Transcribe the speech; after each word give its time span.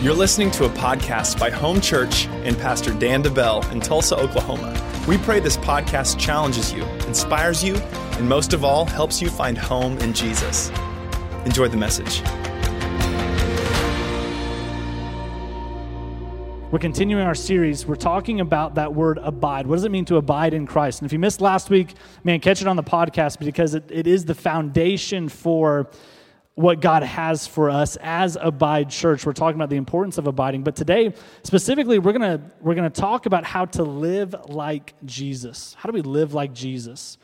You're 0.00 0.14
listening 0.14 0.52
to 0.52 0.64
a 0.64 0.68
podcast 0.68 1.40
by 1.40 1.50
Home 1.50 1.80
Church 1.80 2.28
and 2.44 2.56
Pastor 2.56 2.94
Dan 2.94 3.20
DeBell 3.20 3.68
in 3.72 3.80
Tulsa, 3.80 4.16
Oklahoma. 4.16 4.72
We 5.08 5.18
pray 5.18 5.40
this 5.40 5.56
podcast 5.56 6.20
challenges 6.20 6.72
you, 6.72 6.84
inspires 7.08 7.64
you, 7.64 7.74
and 7.74 8.28
most 8.28 8.52
of 8.52 8.62
all, 8.62 8.84
helps 8.84 9.20
you 9.20 9.28
find 9.28 9.58
home 9.58 9.98
in 9.98 10.12
Jesus. 10.12 10.70
Enjoy 11.44 11.66
the 11.66 11.76
message. 11.76 12.22
We're 16.70 16.78
continuing 16.78 17.24
our 17.24 17.34
series. 17.34 17.84
We're 17.84 17.96
talking 17.96 18.38
about 18.38 18.76
that 18.76 18.94
word 18.94 19.18
abide. 19.20 19.66
What 19.66 19.74
does 19.74 19.84
it 19.84 19.90
mean 19.90 20.04
to 20.04 20.16
abide 20.16 20.54
in 20.54 20.64
Christ? 20.64 21.00
And 21.00 21.06
if 21.06 21.12
you 21.12 21.18
missed 21.18 21.40
last 21.40 21.70
week, 21.70 21.94
man, 22.22 22.38
catch 22.38 22.60
it 22.60 22.68
on 22.68 22.76
the 22.76 22.84
podcast 22.84 23.40
because 23.40 23.74
it, 23.74 23.90
it 23.90 24.06
is 24.06 24.26
the 24.26 24.36
foundation 24.36 25.28
for 25.28 25.90
what 26.58 26.80
God 26.80 27.04
has 27.04 27.46
for 27.46 27.70
us 27.70 27.96
as 28.00 28.36
Abide 28.40 28.90
Church. 28.90 29.24
We're 29.24 29.32
talking 29.32 29.54
about 29.54 29.70
the 29.70 29.76
importance 29.76 30.18
of 30.18 30.26
abiding, 30.26 30.64
but 30.64 30.74
today 30.74 31.14
specifically 31.44 32.00
we're 32.00 32.12
going 32.12 32.38
to 32.38 32.42
we're 32.60 32.74
going 32.74 32.90
to 32.90 33.00
talk 33.00 33.26
about 33.26 33.44
how 33.44 33.66
to 33.66 33.84
live 33.84 34.34
like 34.48 34.94
Jesus. 35.04 35.76
How 35.78 35.88
do 35.88 35.92
we 35.92 36.02
live 36.02 36.34
like 36.34 36.52
Jesus? 36.52 37.16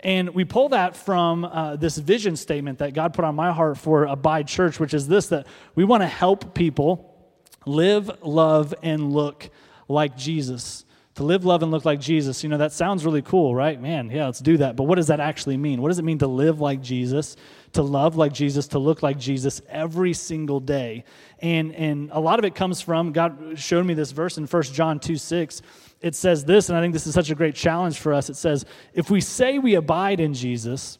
And 0.00 0.34
we 0.34 0.44
pull 0.44 0.68
that 0.68 0.94
from 0.94 1.46
uh, 1.46 1.76
this 1.76 1.96
vision 1.96 2.36
statement 2.36 2.80
that 2.80 2.92
God 2.92 3.14
put 3.14 3.24
on 3.24 3.34
my 3.34 3.50
heart 3.50 3.78
for 3.78 4.04
Abide 4.04 4.46
Church, 4.46 4.78
which 4.78 4.92
is 4.92 5.08
this 5.08 5.28
that 5.28 5.46
we 5.74 5.84
want 5.84 6.02
to 6.02 6.06
help 6.06 6.54
people 6.54 7.16
live, 7.64 8.10
love, 8.22 8.74
and 8.82 9.10
look 9.10 9.48
like 9.88 10.18
Jesus 10.18 10.84
to 11.16 11.24
live, 11.24 11.44
love, 11.44 11.62
and 11.62 11.72
look 11.72 11.84
like 11.84 11.98
Jesus. 11.98 12.42
You 12.42 12.50
know, 12.50 12.58
that 12.58 12.72
sounds 12.72 13.04
really 13.04 13.22
cool, 13.22 13.54
right? 13.54 13.80
Man, 13.80 14.10
yeah, 14.10 14.26
let's 14.26 14.38
do 14.38 14.58
that. 14.58 14.76
But 14.76 14.84
what 14.84 14.96
does 14.96 15.06
that 15.06 15.18
actually 15.18 15.56
mean? 15.56 15.80
What 15.80 15.88
does 15.88 15.98
it 15.98 16.04
mean 16.04 16.18
to 16.18 16.26
live 16.26 16.60
like 16.60 16.82
Jesus, 16.82 17.36
to 17.72 17.82
love 17.82 18.16
like 18.16 18.34
Jesus, 18.34 18.68
to 18.68 18.78
look 18.78 19.02
like 19.02 19.18
Jesus 19.18 19.62
every 19.68 20.12
single 20.12 20.60
day? 20.60 21.04
And, 21.40 21.74
and 21.74 22.10
a 22.12 22.20
lot 22.20 22.38
of 22.38 22.44
it 22.44 22.54
comes 22.54 22.82
from, 22.82 23.12
God 23.12 23.58
showed 23.58 23.86
me 23.86 23.94
this 23.94 24.12
verse 24.12 24.36
in 24.36 24.46
1 24.46 24.62
John 24.64 25.00
2 25.00 25.16
6. 25.16 25.62
It 26.02 26.14
says 26.14 26.44
this, 26.44 26.68
and 26.68 26.76
I 26.76 26.82
think 26.82 26.92
this 26.92 27.06
is 27.06 27.14
such 27.14 27.30
a 27.30 27.34
great 27.34 27.54
challenge 27.54 27.98
for 27.98 28.12
us. 28.12 28.28
It 28.28 28.36
says, 28.36 28.66
If 28.92 29.10
we 29.10 29.22
say 29.22 29.58
we 29.58 29.74
abide 29.74 30.20
in 30.20 30.34
Jesus, 30.34 30.98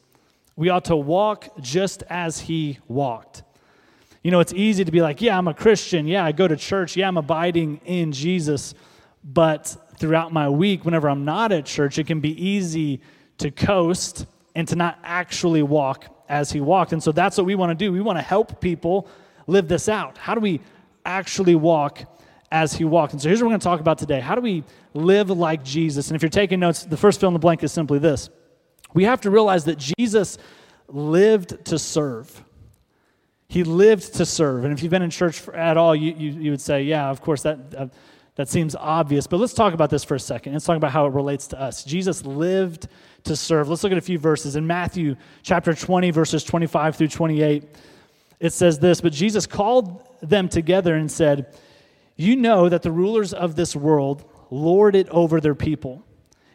we 0.56 0.70
ought 0.70 0.86
to 0.86 0.96
walk 0.96 1.48
just 1.60 2.02
as 2.08 2.40
he 2.40 2.78
walked. 2.88 3.42
You 4.22 4.30
know, 4.30 4.40
it's 4.40 4.54
easy 4.54 4.84
to 4.84 4.90
be 4.90 5.02
like, 5.02 5.20
yeah, 5.20 5.36
I'm 5.36 5.46
a 5.46 5.54
Christian. 5.54 6.06
Yeah, 6.08 6.24
I 6.24 6.32
go 6.32 6.48
to 6.48 6.56
church. 6.56 6.96
Yeah, 6.96 7.06
I'm 7.06 7.18
abiding 7.18 7.82
in 7.84 8.10
Jesus. 8.10 8.74
But 9.22 9.76
throughout 9.98 10.32
my 10.32 10.48
week, 10.48 10.84
whenever 10.84 11.08
I'm 11.08 11.24
not 11.24 11.52
at 11.52 11.66
church, 11.66 11.98
it 11.98 12.06
can 12.06 12.20
be 12.20 12.30
easy 12.42 13.00
to 13.38 13.50
coast 13.50 14.26
and 14.54 14.66
to 14.68 14.76
not 14.76 14.98
actually 15.02 15.62
walk 15.62 16.06
as 16.28 16.50
he 16.50 16.60
walked. 16.60 16.92
And 16.92 17.02
so 17.02 17.12
that's 17.12 17.36
what 17.36 17.46
we 17.46 17.54
want 17.54 17.70
to 17.70 17.74
do. 17.74 17.92
We 17.92 18.00
want 18.00 18.18
to 18.18 18.22
help 18.22 18.60
people 18.60 19.08
live 19.46 19.68
this 19.68 19.88
out. 19.88 20.18
How 20.18 20.34
do 20.34 20.40
we 20.40 20.60
actually 21.04 21.54
walk 21.54 22.02
as 22.50 22.72
he 22.74 22.84
walked? 22.84 23.12
And 23.12 23.22
so 23.22 23.28
here's 23.28 23.40
what 23.40 23.46
we're 23.46 23.52
going 23.52 23.60
to 23.60 23.64
talk 23.64 23.80
about 23.80 23.98
today. 23.98 24.20
How 24.20 24.34
do 24.34 24.40
we 24.40 24.64
live 24.94 25.30
like 25.30 25.62
Jesus? 25.62 26.08
And 26.08 26.16
if 26.16 26.22
you're 26.22 26.30
taking 26.30 26.60
notes, 26.60 26.84
the 26.84 26.96
first 26.96 27.20
fill 27.20 27.28
in 27.28 27.32
the 27.34 27.38
blank 27.38 27.62
is 27.62 27.72
simply 27.72 27.98
this 27.98 28.30
we 28.94 29.04
have 29.04 29.20
to 29.22 29.30
realize 29.30 29.64
that 29.66 29.78
Jesus 29.78 30.38
lived 30.88 31.64
to 31.66 31.78
serve. 31.78 32.42
He 33.48 33.62
lived 33.62 34.14
to 34.14 34.24
serve. 34.24 34.64
And 34.64 34.72
if 34.72 34.82
you've 34.82 34.90
been 34.90 35.02
in 35.02 35.10
church 35.10 35.46
at 35.50 35.76
all, 35.76 35.94
you, 35.94 36.14
you, 36.16 36.30
you 36.30 36.50
would 36.50 36.60
say, 36.60 36.82
yeah, 36.82 37.10
of 37.10 37.20
course, 37.20 37.42
that. 37.42 37.58
Uh, 37.76 37.86
that 38.36 38.50
seems 38.50 38.76
obvious, 38.76 39.26
but 39.26 39.38
let's 39.38 39.54
talk 39.54 39.72
about 39.72 39.88
this 39.88 40.04
for 40.04 40.14
a 40.14 40.20
second. 40.20 40.52
Let's 40.52 40.66
talk 40.66 40.76
about 40.76 40.92
how 40.92 41.06
it 41.06 41.14
relates 41.14 41.46
to 41.48 41.60
us. 41.60 41.84
Jesus 41.84 42.24
lived 42.24 42.86
to 43.24 43.34
serve. 43.34 43.68
Let's 43.68 43.82
look 43.82 43.92
at 43.92 43.98
a 43.98 44.02
few 44.02 44.18
verses. 44.18 44.56
In 44.56 44.66
Matthew 44.66 45.16
chapter 45.42 45.74
20, 45.74 46.10
verses 46.10 46.44
25 46.44 46.96
through 46.96 47.08
28, 47.08 47.64
it 48.38 48.52
says 48.52 48.78
this 48.78 49.00
But 49.00 49.12
Jesus 49.12 49.46
called 49.46 50.06
them 50.20 50.50
together 50.50 50.94
and 50.94 51.10
said, 51.10 51.54
You 52.16 52.36
know 52.36 52.68
that 52.68 52.82
the 52.82 52.92
rulers 52.92 53.32
of 53.32 53.56
this 53.56 53.74
world 53.74 54.30
lord 54.50 54.94
it 54.94 55.08
over 55.08 55.40
their 55.40 55.54
people, 55.54 56.04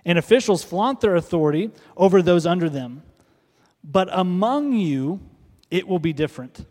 and 0.05 0.19
officials 0.19 0.63
flaunt 0.63 1.01
their 1.01 1.15
authority 1.15 1.71
over 1.97 2.21
those 2.21 2.45
under 2.45 2.69
them. 2.69 3.01
But 3.83 4.07
among 4.11 4.73
you, 4.73 5.19
it 5.71 5.87
will 5.87 5.99
be 5.99 6.13
different. 6.13 6.63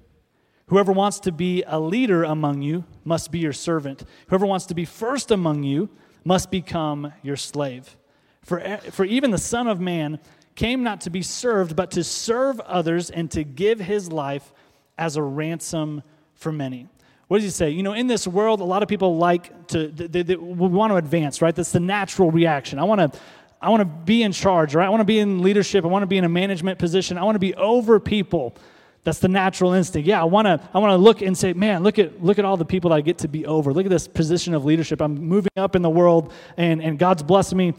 Whoever 0.71 0.93
wants 0.93 1.19
to 1.21 1.33
be 1.33 1.65
a 1.67 1.81
leader 1.81 2.23
among 2.23 2.63
you 2.63 2.85
must 3.05 3.33
be 3.33 3.41
your 3.41 3.53
servant. 3.53 4.05
Whoever 4.29 4.47
wants 4.47 4.67
to 4.67 4.75
be 4.75 4.85
first 4.85 5.33
among 5.33 5.65
you 5.65 5.91
must 6.25 6.49
become 6.49 7.13
your 7.23 7.37
slave. 7.37 7.97
For, 8.45 8.79
for 8.93 9.05
even 9.05 9.33
the 9.33 9.39
Son 9.39 9.67
of 9.67 9.81
Man 9.81 10.21
came 10.55 10.85
not 10.85 11.01
to 11.03 11.11
be 11.11 11.23
served, 11.23 11.75
but 11.75 11.91
to 11.93 12.05
serve 12.05 12.61
others 12.61 13.11
and 13.11 13.29
to 13.33 13.43
give 13.43 13.81
his 13.81 14.13
life 14.13 14.53
as 14.97 15.17
a 15.17 15.23
ransom 15.23 16.05
for 16.35 16.53
many. 16.53 16.87
What 17.27 17.39
does 17.39 17.45
he 17.45 17.51
say? 17.51 17.71
You 17.71 17.83
know, 17.83 17.95
in 17.95 18.07
this 18.07 18.29
world, 18.29 18.61
a 18.61 18.65
lot 18.65 18.85
of 18.85 18.89
people 18.89 19.17
like 19.17 19.67
to, 19.69 19.89
they, 19.89 20.23
they, 20.23 20.37
we 20.37 20.69
want 20.69 20.93
to 20.93 20.97
advance, 20.97 21.43
right? 21.43 21.55
That's 21.55 21.73
the 21.73 21.81
natural 21.81 22.31
reaction. 22.31 22.79
I 22.79 22.85
want 22.85 23.13
to. 23.13 23.19
I 23.63 23.69
want 23.69 23.83
to 23.83 23.85
be 23.85 24.23
in 24.23 24.33
charge, 24.33 24.75
right? 24.75 24.87
I 24.87 24.89
want 24.89 25.03
to 25.03 25.05
be 25.05 25.19
in 25.19 25.43
leadership. 25.43 25.85
I 25.85 25.89
want 25.89 26.03
to 26.03 26.07
be 26.07 26.17
in 26.17 26.25
a 26.25 26.31
management 26.31 26.79
position. 26.79 27.19
I 27.19 27.25
want 27.25 27.35
to 27.35 27.41
be 27.41 27.55
over 27.57 28.01
people. 28.01 28.57
That's 29.03 29.19
the 29.19 29.28
natural 29.28 29.72
instinct. 29.72 30.06
Yeah, 30.06 30.21
I 30.21 30.25
want 30.25 30.47
to 30.47 30.61
I 30.75 30.78
want 30.78 30.93
to 30.93 30.97
look 30.97 31.22
and 31.22 31.37
say, 31.37 31.53
"Man, 31.55 31.83
look 31.83 31.99
at 31.99 32.22
look 32.22 32.38
at 32.38 32.44
all 32.44 32.56
the 32.56 32.66
people 32.66 32.91
that 32.91 32.97
I 32.97 33.00
get 33.00 33.19
to 33.19 33.28
be 33.28 33.47
over. 33.47 33.72
Look 33.72 33.87
at 33.87 33.91
this 33.91 34.06
position 34.06 34.55
of 34.55 34.65
leadership. 34.65 35.00
I'm 35.00 35.15
moving 35.15 35.53
up 35.56 35.75
in 35.75 35.83
the 35.83 35.91
world 35.91 36.33
and 36.56 36.83
and 36.83 36.99
God's 36.99 37.22
blessing 37.22 37.56
me." 37.56 37.75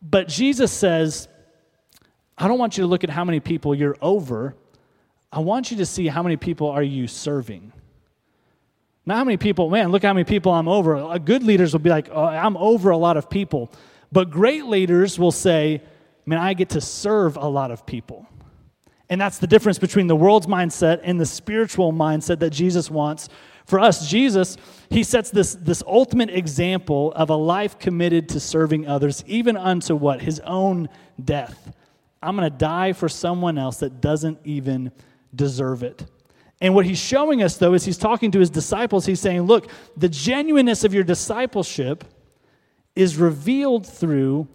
But 0.00 0.28
Jesus 0.28 0.70
says, 0.70 1.28
"I 2.36 2.46
don't 2.46 2.58
want 2.58 2.78
you 2.78 2.84
to 2.84 2.88
look 2.88 3.02
at 3.02 3.10
how 3.10 3.24
many 3.24 3.40
people 3.40 3.74
you're 3.74 3.96
over. 4.00 4.54
I 5.32 5.40
want 5.40 5.70
you 5.70 5.78
to 5.78 5.86
see 5.86 6.06
how 6.06 6.22
many 6.22 6.36
people 6.36 6.68
are 6.68 6.82
you 6.82 7.08
serving." 7.08 7.72
Not 9.08 9.16
how 9.16 9.24
many 9.24 9.38
people, 9.38 9.70
man, 9.70 9.90
look 9.90 10.02
how 10.02 10.12
many 10.12 10.24
people 10.24 10.52
I'm 10.52 10.68
over. 10.68 10.96
Uh, 10.96 11.16
good 11.16 11.42
leaders 11.42 11.72
will 11.72 11.80
be 11.80 11.88
like, 11.88 12.10
oh, 12.12 12.26
I'm 12.26 12.58
over 12.58 12.90
a 12.90 12.96
lot 12.98 13.16
of 13.16 13.30
people. 13.30 13.72
But 14.12 14.30
great 14.30 14.66
leaders 14.66 15.18
will 15.18 15.32
say, 15.32 15.80
man, 16.26 16.38
I 16.38 16.52
get 16.52 16.68
to 16.70 16.82
serve 16.82 17.38
a 17.38 17.48
lot 17.48 17.70
of 17.70 17.86
people. 17.86 18.26
And 19.10 19.20
that's 19.20 19.38
the 19.38 19.46
difference 19.46 19.78
between 19.78 20.06
the 20.06 20.16
world's 20.16 20.46
mindset 20.46 21.00
and 21.02 21.18
the 21.18 21.26
spiritual 21.26 21.92
mindset 21.92 22.40
that 22.40 22.50
Jesus 22.50 22.90
wants 22.90 23.28
for 23.64 23.80
us. 23.80 24.08
Jesus, 24.08 24.56
he 24.90 25.02
sets 25.02 25.30
this, 25.30 25.54
this 25.54 25.82
ultimate 25.86 26.30
example 26.30 27.12
of 27.12 27.30
a 27.30 27.36
life 27.36 27.78
committed 27.78 28.28
to 28.30 28.40
serving 28.40 28.86
others, 28.86 29.24
even 29.26 29.56
unto 29.56 29.94
what? 29.94 30.20
His 30.20 30.40
own 30.40 30.88
death. 31.22 31.72
I'm 32.22 32.36
going 32.36 32.50
to 32.50 32.56
die 32.56 32.92
for 32.92 33.08
someone 33.08 33.58
else 33.58 33.78
that 33.78 34.00
doesn't 34.00 34.40
even 34.44 34.92
deserve 35.34 35.82
it. 35.82 36.04
And 36.60 36.74
what 36.74 36.84
he's 36.84 36.98
showing 36.98 37.42
us, 37.42 37.56
though, 37.56 37.74
is 37.74 37.84
he's 37.84 37.98
talking 37.98 38.32
to 38.32 38.40
his 38.40 38.50
disciples. 38.50 39.06
He's 39.06 39.20
saying, 39.20 39.42
Look, 39.42 39.70
the 39.96 40.08
genuineness 40.08 40.82
of 40.84 40.92
your 40.92 41.04
discipleship 41.04 42.04
is 42.96 43.16
revealed 43.16 43.86
through 43.86 44.48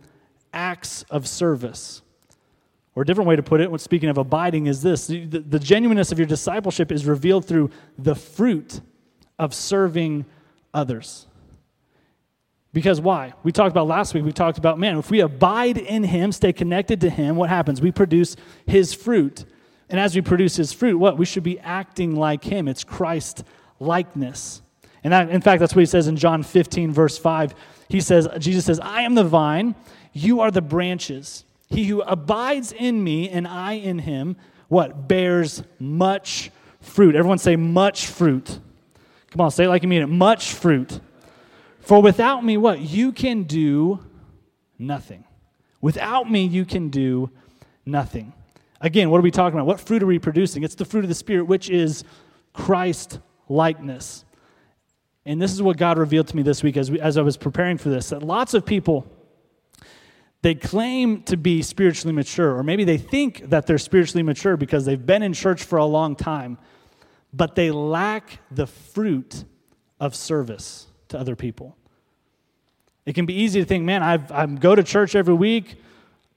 acts 0.53 1.03
of 1.09 1.27
service. 1.27 2.02
Or 2.95 3.03
a 3.03 3.05
different 3.05 3.27
way 3.27 3.35
to 3.35 3.43
put 3.43 3.59
it, 3.59 3.81
speaking 3.81 4.09
of 4.09 4.17
abiding, 4.17 4.67
is 4.67 4.81
this 4.81 5.07
the, 5.07 5.25
the 5.25 5.59
genuineness 5.59 6.11
of 6.11 6.19
your 6.19 6.27
discipleship 6.27 6.91
is 6.91 7.05
revealed 7.05 7.45
through 7.45 7.71
the 7.97 8.15
fruit 8.15 8.81
of 9.39 9.53
serving 9.53 10.25
others. 10.73 11.27
Because 12.71 12.99
why? 12.99 13.33
We 13.43 13.51
talked 13.51 13.71
about 13.71 13.87
last 13.87 14.13
week, 14.13 14.23
we 14.23 14.31
talked 14.31 14.57
about, 14.57 14.79
man, 14.79 14.97
if 14.97 15.11
we 15.11 15.19
abide 15.19 15.77
in 15.77 16.03
Him, 16.03 16.31
stay 16.31 16.51
connected 16.53 17.01
to 17.01 17.09
Him, 17.09 17.35
what 17.35 17.49
happens? 17.49 17.81
We 17.81 17.91
produce 17.91 18.35
His 18.65 18.93
fruit. 18.93 19.45
And 19.89 19.99
as 19.99 20.15
we 20.15 20.21
produce 20.21 20.55
His 20.55 20.73
fruit, 20.73 20.97
what? 20.97 21.17
We 21.17 21.25
should 21.25 21.43
be 21.43 21.59
acting 21.59 22.15
like 22.15 22.43
Him. 22.43 22.67
It's 22.67 22.83
Christ 22.83 23.43
likeness. 23.79 24.61
And 25.03 25.13
that, 25.13 25.29
in 25.29 25.41
fact, 25.41 25.59
that's 25.59 25.75
what 25.75 25.81
He 25.81 25.85
says 25.85 26.07
in 26.07 26.15
John 26.15 26.41
15, 26.41 26.91
verse 26.91 27.17
5. 27.17 27.53
He 27.89 28.01
says, 28.01 28.27
Jesus 28.39 28.65
says, 28.65 28.79
I 28.79 29.01
am 29.01 29.13
the 29.13 29.23
vine, 29.23 29.75
you 30.11 30.39
are 30.41 30.49
the 30.49 30.61
branches. 30.61 31.45
He 31.73 31.85
who 31.85 32.01
abides 32.01 32.71
in 32.71 33.03
me 33.03 33.29
and 33.29 33.47
I 33.47 33.73
in 33.73 33.99
him, 33.99 34.37
what? 34.67 35.07
Bears 35.07 35.63
much 35.79 36.51
fruit. 36.79 37.15
Everyone 37.15 37.39
say, 37.39 37.55
much 37.55 38.07
fruit. 38.07 38.59
Come 39.31 39.41
on, 39.41 39.51
say 39.51 39.65
it 39.65 39.69
like 39.69 39.81
you 39.81 39.89
mean 39.89 40.03
it. 40.03 40.07
Much 40.07 40.53
fruit. 40.53 40.99
For 41.79 42.01
without 42.01 42.45
me, 42.45 42.57
what? 42.57 42.79
You 42.79 43.11
can 43.11 43.43
do 43.43 43.99
nothing. 44.77 45.23
Without 45.81 46.29
me, 46.29 46.45
you 46.45 46.63
can 46.63 46.89
do 46.89 47.29
nothing. 47.85 48.33
Again, 48.79 49.09
what 49.09 49.17
are 49.17 49.21
we 49.21 49.31
talking 49.31 49.57
about? 49.57 49.65
What 49.65 49.79
fruit 49.79 50.03
are 50.03 50.05
we 50.05 50.19
producing? 50.19 50.63
It's 50.63 50.75
the 50.75 50.85
fruit 50.85 51.03
of 51.03 51.09
the 51.09 51.15
Spirit, 51.15 51.45
which 51.45 51.69
is 51.69 52.03
Christ 52.53 53.19
likeness. 53.49 54.25
And 55.25 55.41
this 55.41 55.51
is 55.51 55.61
what 55.61 55.77
God 55.77 55.97
revealed 55.97 56.27
to 56.27 56.35
me 56.35 56.43
this 56.43 56.61
week 56.61 56.77
as, 56.77 56.91
we, 56.91 56.99
as 56.99 57.17
I 57.17 57.21
was 57.21 57.37
preparing 57.37 57.77
for 57.77 57.89
this 57.89 58.09
that 58.09 58.21
lots 58.21 58.53
of 58.53 58.65
people 58.65 59.07
they 60.43 60.53
claim 60.53 61.23
to 61.23 61.37
be 61.37 61.61
spiritually 61.61 62.13
mature, 62.13 62.57
or 62.57 62.63
maybe 62.63 62.83
they 62.83 62.97
think 62.97 63.49
that 63.49 63.65
they're 63.65 63.77
spiritually 63.77 64.23
mature 64.23 64.57
because 64.57 64.83
they've 64.83 65.03
been 65.03 65.23
in 65.23 65.31
church 65.31 65.63
for 65.63 65.77
a 65.77 65.85
long 65.85 66.17
time, 66.17 66.57
but 67.31 67.55
they 67.55 67.71
lack 67.71 68.39
the 68.51 68.67
fruit 68.67 69.45
of 70.01 70.13
service 70.13 70.87
to 71.07 71.17
other 71.17 71.37
people. 71.37 71.77
It 73.05 73.13
can 73.13 73.25
be 73.25 73.33
easy 73.33 73.61
to 73.61 73.65
think, 73.65 73.85
man, 73.85 74.03
I've, 74.03 74.59
go 74.59 74.75
to 74.75 74.83
church 74.83 75.15
every 75.15 75.33
week. 75.33 75.75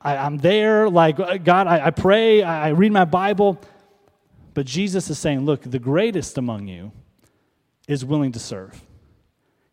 I, 0.01 0.15
am 0.15 0.39
there. 0.39 0.89
Like, 0.89 1.19
uh, 1.19 1.39
God, 1.39 1.67
I, 1.67 1.87
I 1.87 1.91
pray. 1.91 2.45
I, 2.45 2.69
I 2.69 2.71
read 2.71 2.93
my 2.93 3.05
Bible. 3.05 3.61
But 4.55 4.67
Jesus 4.67 5.11
is 5.11 5.19
saying, 5.19 5.45
look, 5.45 5.63
the 5.63 5.81
greatest 5.81 6.39
among 6.39 6.69
you 6.69 6.93
is 7.89 8.05
willing 8.05 8.31
to 8.33 8.39
serve, 8.39 8.81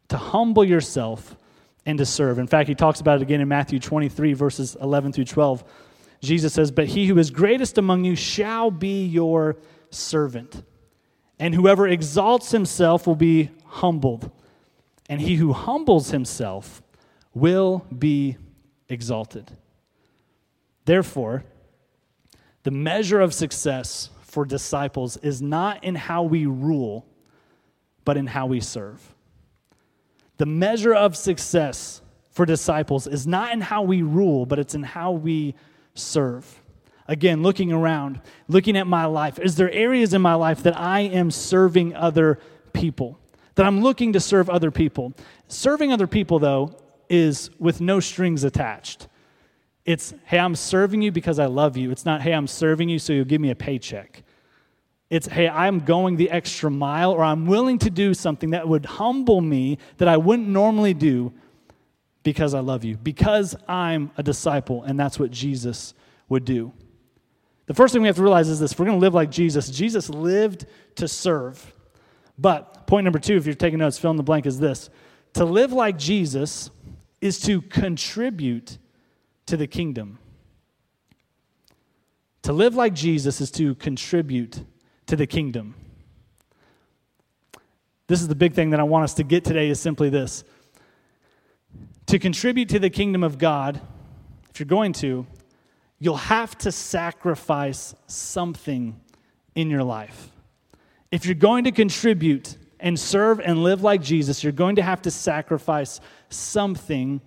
to 0.07 0.17
humble 0.17 0.63
yourself 0.63 1.35
and 1.85 1.97
to 1.97 2.05
serve. 2.05 2.39
In 2.39 2.47
fact, 2.47 2.69
he 2.69 2.75
talks 2.75 3.01
about 3.01 3.19
it 3.19 3.21
again 3.21 3.41
in 3.41 3.47
Matthew 3.47 3.79
23, 3.79 4.33
verses 4.33 4.77
11 4.79 5.13
through 5.13 5.25
12. 5.25 5.63
Jesus 6.21 6.53
says, 6.53 6.71
But 6.71 6.87
he 6.87 7.07
who 7.07 7.17
is 7.17 7.29
greatest 7.29 7.77
among 7.77 8.05
you 8.05 8.15
shall 8.15 8.71
be 8.71 9.05
your 9.05 9.57
servant. 9.89 10.63
And 11.39 11.53
whoever 11.53 11.87
exalts 11.87 12.51
himself 12.51 13.05
will 13.05 13.15
be 13.15 13.49
humbled, 13.65 14.31
and 15.09 15.19
he 15.19 15.35
who 15.35 15.51
humbles 15.51 16.11
himself 16.11 16.81
will 17.33 17.85
be 17.97 18.37
exalted. 18.87 19.51
Therefore, 20.85 21.43
the 22.63 22.71
measure 22.71 23.19
of 23.19 23.33
success 23.33 24.09
for 24.21 24.45
disciples 24.45 25.17
is 25.17 25.41
not 25.41 25.83
in 25.83 25.95
how 25.95 26.23
we 26.23 26.45
rule, 26.45 27.05
but 28.05 28.15
in 28.15 28.27
how 28.27 28.45
we 28.45 28.61
serve. 28.61 29.12
The 30.37 30.45
measure 30.45 30.93
of 30.93 31.15
success 31.15 32.01
for 32.31 32.45
disciples 32.45 33.07
is 33.07 33.27
not 33.27 33.53
in 33.53 33.61
how 33.61 33.83
we 33.83 34.01
rule, 34.01 34.45
but 34.45 34.59
it's 34.59 34.75
in 34.75 34.83
how 34.83 35.11
we 35.11 35.55
serve. 35.93 36.61
Again, 37.07 37.43
looking 37.43 37.71
around, 37.71 38.21
looking 38.47 38.77
at 38.77 38.87
my 38.87 39.05
life, 39.05 39.37
is 39.39 39.55
there 39.55 39.71
areas 39.71 40.13
in 40.13 40.21
my 40.21 40.33
life 40.33 40.63
that 40.63 40.77
I 40.77 41.01
am 41.01 41.31
serving 41.31 41.95
other 41.95 42.39
people? 42.71 43.19
That 43.55 43.65
I'm 43.65 43.81
looking 43.81 44.13
to 44.13 44.19
serve 44.19 44.49
other 44.49 44.71
people? 44.71 45.13
Serving 45.47 45.91
other 45.91 46.07
people, 46.07 46.39
though, 46.39 46.75
is 47.09 47.51
with 47.59 47.81
no 47.81 47.99
strings 47.99 48.43
attached. 48.43 49.07
It's, 49.85 50.13
hey, 50.25 50.39
I'm 50.39 50.55
serving 50.55 51.01
you 51.01 51.11
because 51.11 51.39
I 51.39 51.45
love 51.45 51.75
you. 51.77 51.91
It's 51.91 52.05
not, 52.05 52.21
hey, 52.21 52.31
I'm 52.31 52.47
serving 52.47 52.89
you 52.89 52.97
so 52.97 53.13
you'll 53.13 53.25
give 53.25 53.41
me 53.41 53.51
a 53.51 53.55
paycheck. 53.55 54.23
It's, 55.13 55.27
hey, 55.27 55.47
I'm 55.47 55.81
going 55.81 56.15
the 56.15 56.31
extra 56.31 56.71
mile 56.71 57.11
or 57.11 57.23
I'm 57.23 57.45
willing 57.45 57.77
to 57.77 57.91
do 57.91 58.15
something 58.15 58.49
that 58.49 58.67
would 58.67 58.83
humble 58.83 59.41
me 59.41 59.77
that 59.97 60.07
I 60.07 60.17
wouldn't 60.17 60.47
normally 60.47 60.95
do 60.95 61.31
because 62.23 62.55
I 62.55 62.61
love 62.61 62.83
you, 62.83 62.97
because 62.97 63.55
I'm 63.67 64.09
a 64.17 64.23
disciple, 64.23 64.81
and 64.81 64.99
that's 64.99 65.19
what 65.19 65.29
Jesus 65.29 65.93
would 66.29 66.45
do. 66.45 66.73
The 67.67 67.75
first 67.75 67.93
thing 67.93 68.01
we 68.01 68.07
have 68.07 68.15
to 68.15 68.23
realize 68.23 68.49
is 68.49 68.59
this 68.59 68.71
if 68.71 68.79
we're 68.79 68.87
going 68.87 68.97
to 68.97 69.01
live 69.05 69.13
like 69.13 69.29
Jesus, 69.29 69.69
Jesus 69.69 70.09
lived 70.09 70.65
to 70.95 71.07
serve. 71.07 71.63
But 72.39 72.87
point 72.87 73.03
number 73.03 73.19
two, 73.19 73.37
if 73.37 73.45
you're 73.45 73.53
taking 73.53 73.77
notes, 73.77 73.99
fill 73.99 74.09
in 74.09 74.17
the 74.17 74.23
blank, 74.23 74.47
is 74.47 74.57
this 74.57 74.89
to 75.33 75.45
live 75.45 75.71
like 75.71 75.95
Jesus 75.95 76.71
is 77.21 77.39
to 77.41 77.61
contribute 77.61 78.79
to 79.45 79.57
the 79.57 79.67
kingdom. 79.67 80.17
To 82.41 82.51
live 82.51 82.73
like 82.73 82.95
Jesus 82.95 83.41
is 83.41 83.51
to 83.51 83.75
contribute 83.75 84.65
to 85.13 85.17
the 85.17 85.27
kingdom. 85.27 85.75
This 88.07 88.19
is 88.19 88.27
the 88.27 88.33
big 88.33 88.53
thing 88.53 88.71
that 88.71 88.79
I 88.79 88.83
want 88.83 89.03
us 89.03 89.13
to 89.15 89.23
get 89.23 89.43
today 89.43 89.69
is 89.69 89.79
simply 89.79 90.09
this. 90.09 90.43
To 92.07 92.17
contribute 92.17 92.69
to 92.69 92.79
the 92.79 92.89
kingdom 92.89 93.23
of 93.23 93.37
God, 93.37 93.79
if 94.49 94.59
you're 94.59 94.65
going 94.65 94.91
to, 94.93 95.27
you'll 95.99 96.15
have 96.15 96.57
to 96.59 96.71
sacrifice 96.71 97.93
something 98.07 98.99
in 99.53 99.69
your 99.69 99.83
life. 99.83 100.31
If 101.11 101.27
you're 101.27 101.35
going 101.35 101.65
to 101.65 101.71
contribute 101.71 102.57
and 102.79 102.99
serve 102.99 103.39
and 103.39 103.63
live 103.63 103.83
like 103.83 104.01
Jesus, 104.01 104.43
you're 104.43 104.51
going 104.51 104.77
to 104.77 104.81
have 104.81 105.03
to 105.03 105.11
sacrifice 105.11 105.99
something 106.29 107.21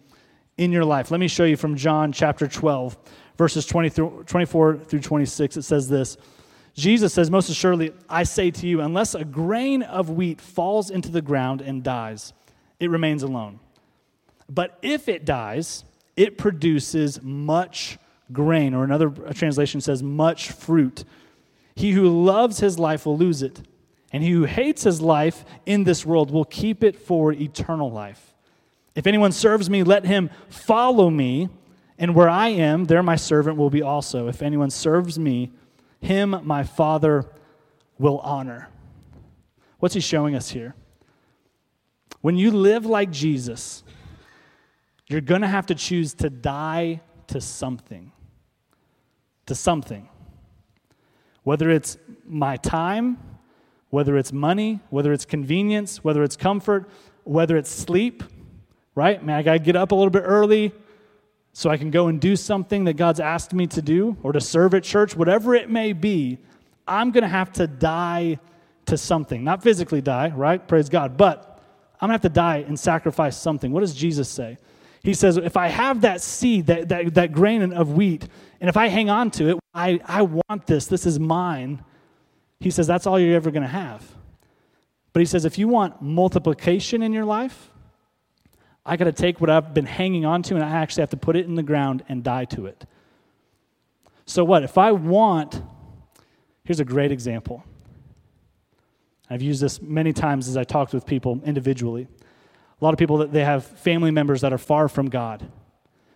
in 0.58 0.72
your 0.72 0.84
life. 0.84 1.12
Let 1.12 1.20
me 1.20 1.28
show 1.28 1.44
you 1.44 1.56
from 1.56 1.76
John 1.76 2.10
chapter 2.10 2.48
12, 2.48 2.96
verses 3.38 3.64
20 3.64 3.90
through, 3.90 4.24
24 4.26 4.78
through 4.78 5.00
26. 5.00 5.58
It 5.58 5.62
says 5.62 5.88
this 5.88 6.16
Jesus 6.76 7.14
says, 7.14 7.30
Most 7.30 7.48
assuredly, 7.48 7.92
I 8.08 8.24
say 8.24 8.50
to 8.50 8.66
you, 8.66 8.82
unless 8.82 9.14
a 9.14 9.24
grain 9.24 9.82
of 9.82 10.10
wheat 10.10 10.40
falls 10.40 10.90
into 10.90 11.10
the 11.10 11.22
ground 11.22 11.62
and 11.62 11.82
dies, 11.82 12.34
it 12.78 12.90
remains 12.90 13.22
alone. 13.22 13.60
But 14.48 14.78
if 14.82 15.08
it 15.08 15.24
dies, 15.24 15.84
it 16.16 16.36
produces 16.38 17.20
much 17.22 17.98
grain, 18.32 18.74
or 18.74 18.84
another 18.84 19.10
translation 19.32 19.80
says, 19.80 20.02
much 20.02 20.50
fruit. 20.52 21.04
He 21.74 21.92
who 21.92 22.08
loves 22.24 22.60
his 22.60 22.78
life 22.78 23.06
will 23.06 23.16
lose 23.16 23.42
it, 23.42 23.62
and 24.12 24.22
he 24.22 24.30
who 24.30 24.44
hates 24.44 24.82
his 24.82 25.00
life 25.00 25.44
in 25.64 25.84
this 25.84 26.04
world 26.04 26.30
will 26.30 26.44
keep 26.44 26.84
it 26.84 26.96
for 26.96 27.32
eternal 27.32 27.90
life. 27.90 28.34
If 28.94 29.06
anyone 29.06 29.32
serves 29.32 29.68
me, 29.70 29.82
let 29.82 30.04
him 30.04 30.30
follow 30.48 31.08
me, 31.10 31.48
and 31.98 32.14
where 32.14 32.28
I 32.28 32.48
am, 32.48 32.84
there 32.84 33.02
my 33.02 33.16
servant 33.16 33.56
will 33.56 33.70
be 33.70 33.82
also. 33.82 34.28
If 34.28 34.42
anyone 34.42 34.70
serves 34.70 35.18
me, 35.18 35.52
him 36.06 36.40
my 36.44 36.62
Father 36.64 37.26
will 37.98 38.18
honor. 38.20 38.68
What's 39.78 39.94
he 39.94 40.00
showing 40.00 40.34
us 40.34 40.48
here? 40.48 40.74
When 42.22 42.36
you 42.36 42.50
live 42.50 42.86
like 42.86 43.10
Jesus, 43.10 43.84
you're 45.08 45.20
going 45.20 45.42
to 45.42 45.46
have 45.46 45.66
to 45.66 45.74
choose 45.74 46.14
to 46.14 46.30
die 46.30 47.02
to 47.28 47.40
something. 47.40 48.12
To 49.46 49.54
something. 49.54 50.08
Whether 51.42 51.70
it's 51.70 51.98
my 52.24 52.56
time, 52.56 53.18
whether 53.90 54.16
it's 54.16 54.32
money, 54.32 54.80
whether 54.90 55.12
it's 55.12 55.24
convenience, 55.24 56.02
whether 56.02 56.22
it's 56.22 56.36
comfort, 56.36 56.88
whether 57.24 57.56
it's 57.56 57.70
sleep, 57.70 58.24
right? 58.94 59.22
Man, 59.22 59.36
I 59.36 59.42
got 59.42 59.52
to 59.52 59.58
get 59.58 59.76
up 59.76 59.92
a 59.92 59.94
little 59.94 60.10
bit 60.10 60.24
early 60.24 60.72
so 61.58 61.70
I 61.70 61.78
can 61.78 61.90
go 61.90 62.08
and 62.08 62.20
do 62.20 62.36
something 62.36 62.84
that 62.84 62.98
God's 62.98 63.18
asked 63.18 63.54
me 63.54 63.66
to 63.68 63.80
do 63.80 64.18
or 64.22 64.32
to 64.32 64.42
serve 64.42 64.74
at 64.74 64.84
church, 64.84 65.16
whatever 65.16 65.54
it 65.54 65.70
may 65.70 65.94
be. 65.94 66.36
I'm 66.86 67.12
going 67.12 67.22
to 67.22 67.28
have 67.28 67.50
to 67.54 67.66
die 67.66 68.40
to 68.84 68.98
something. 68.98 69.42
Not 69.42 69.62
physically 69.62 70.02
die, 70.02 70.34
right? 70.36 70.68
Praise 70.68 70.90
God. 70.90 71.16
But 71.16 71.58
I'm 71.98 72.08
going 72.08 72.18
to 72.18 72.24
have 72.26 72.30
to 72.30 72.36
die 72.36 72.58
and 72.68 72.78
sacrifice 72.78 73.38
something. 73.38 73.72
What 73.72 73.80
does 73.80 73.94
Jesus 73.94 74.28
say? 74.28 74.58
He 75.02 75.14
says, 75.14 75.38
if 75.38 75.56
I 75.56 75.68
have 75.68 76.02
that 76.02 76.20
seed, 76.20 76.66
that, 76.66 76.90
that, 76.90 77.14
that 77.14 77.32
grain 77.32 77.72
of 77.72 77.92
wheat, 77.94 78.28
and 78.60 78.68
if 78.68 78.76
I 78.76 78.88
hang 78.88 79.08
on 79.08 79.30
to 79.30 79.48
it, 79.48 79.58
I, 79.72 79.98
I 80.04 80.22
want 80.22 80.66
this, 80.66 80.84
this 80.84 81.06
is 81.06 81.18
mine. 81.18 81.82
He 82.60 82.70
says, 82.70 82.86
that's 82.86 83.06
all 83.06 83.18
you're 83.18 83.34
ever 83.34 83.50
going 83.50 83.62
to 83.62 83.68
have. 83.68 84.04
But 85.14 85.20
he 85.20 85.26
says, 85.26 85.46
if 85.46 85.56
you 85.56 85.68
want 85.68 86.02
multiplication 86.02 87.02
in 87.02 87.14
your 87.14 87.24
life, 87.24 87.70
I 88.88 88.96
got 88.96 89.06
to 89.06 89.12
take 89.12 89.40
what 89.40 89.50
I've 89.50 89.74
been 89.74 89.84
hanging 89.84 90.24
on 90.24 90.42
to 90.44 90.54
and 90.54 90.64
I 90.64 90.70
actually 90.70 91.02
have 91.02 91.10
to 91.10 91.16
put 91.16 91.34
it 91.36 91.44
in 91.44 91.56
the 91.56 91.62
ground 91.62 92.04
and 92.08 92.22
die 92.22 92.44
to 92.46 92.66
it. 92.66 92.86
So, 94.26 94.44
what? 94.44 94.62
If 94.62 94.78
I 94.78 94.92
want, 94.92 95.60
here's 96.64 96.80
a 96.80 96.84
great 96.84 97.10
example. 97.10 97.64
I've 99.28 99.42
used 99.42 99.60
this 99.60 99.82
many 99.82 100.12
times 100.12 100.48
as 100.48 100.56
I 100.56 100.62
talked 100.62 100.94
with 100.94 101.04
people 101.04 101.40
individually. 101.44 102.06
A 102.80 102.84
lot 102.84 102.94
of 102.94 102.98
people 102.98 103.18
that 103.18 103.32
they 103.32 103.44
have 103.44 103.64
family 103.64 104.12
members 104.12 104.42
that 104.42 104.52
are 104.52 104.58
far 104.58 104.88
from 104.88 105.08
God. 105.08 105.50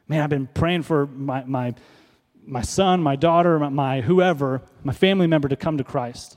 Man, 0.07 0.23
I've 0.23 0.31
been 0.31 0.47
praying 0.47 0.83
for 0.83 1.07
my, 1.07 1.45
my, 1.45 1.75
my 2.45 2.63
son, 2.63 3.03
my 3.03 3.17
daughter, 3.17 3.59
my, 3.59 3.69
my 3.69 4.01
whoever, 4.01 4.63
my 4.85 4.93
family 4.93 5.27
member 5.27 5.49
to 5.49 5.57
come 5.57 5.79
to 5.79 5.85
Christ. 5.85 6.37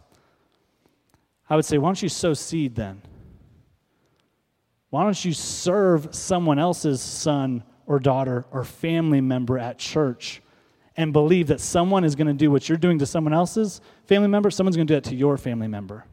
I 1.50 1.56
would 1.56 1.66
say, 1.66 1.78
why 1.78 1.90
don't 1.90 2.02
you 2.02 2.10
sow 2.10 2.34
seed 2.34 2.76
then? 2.76 3.02
Why 4.94 5.02
don't 5.06 5.26
you 5.26 5.34
serve 5.34 6.14
someone 6.14 6.60
else's 6.60 7.02
son 7.02 7.64
or 7.88 7.98
daughter 7.98 8.46
or 8.52 8.64
family 8.64 9.22
member 9.22 9.58
at 9.58 9.80
church 9.80 10.40
and 10.96 11.12
believe 11.12 11.48
that 11.48 11.62
someone 11.62 12.04
is 12.04 12.14
going 12.14 12.28
to 12.28 12.34
do 12.34 12.52
what 12.52 12.70
you're 12.70 12.78
doing 12.78 13.00
to 13.00 13.08
someone 13.08 13.34
else's 13.34 13.82
family 14.06 14.28
member? 14.28 14.52
Someone's 14.52 14.76
going 14.76 14.86
to 14.86 14.94
do 14.94 14.98
that 14.98 15.10
to 15.10 15.16
your 15.16 15.36
family 15.40 15.68
member. 15.68 16.06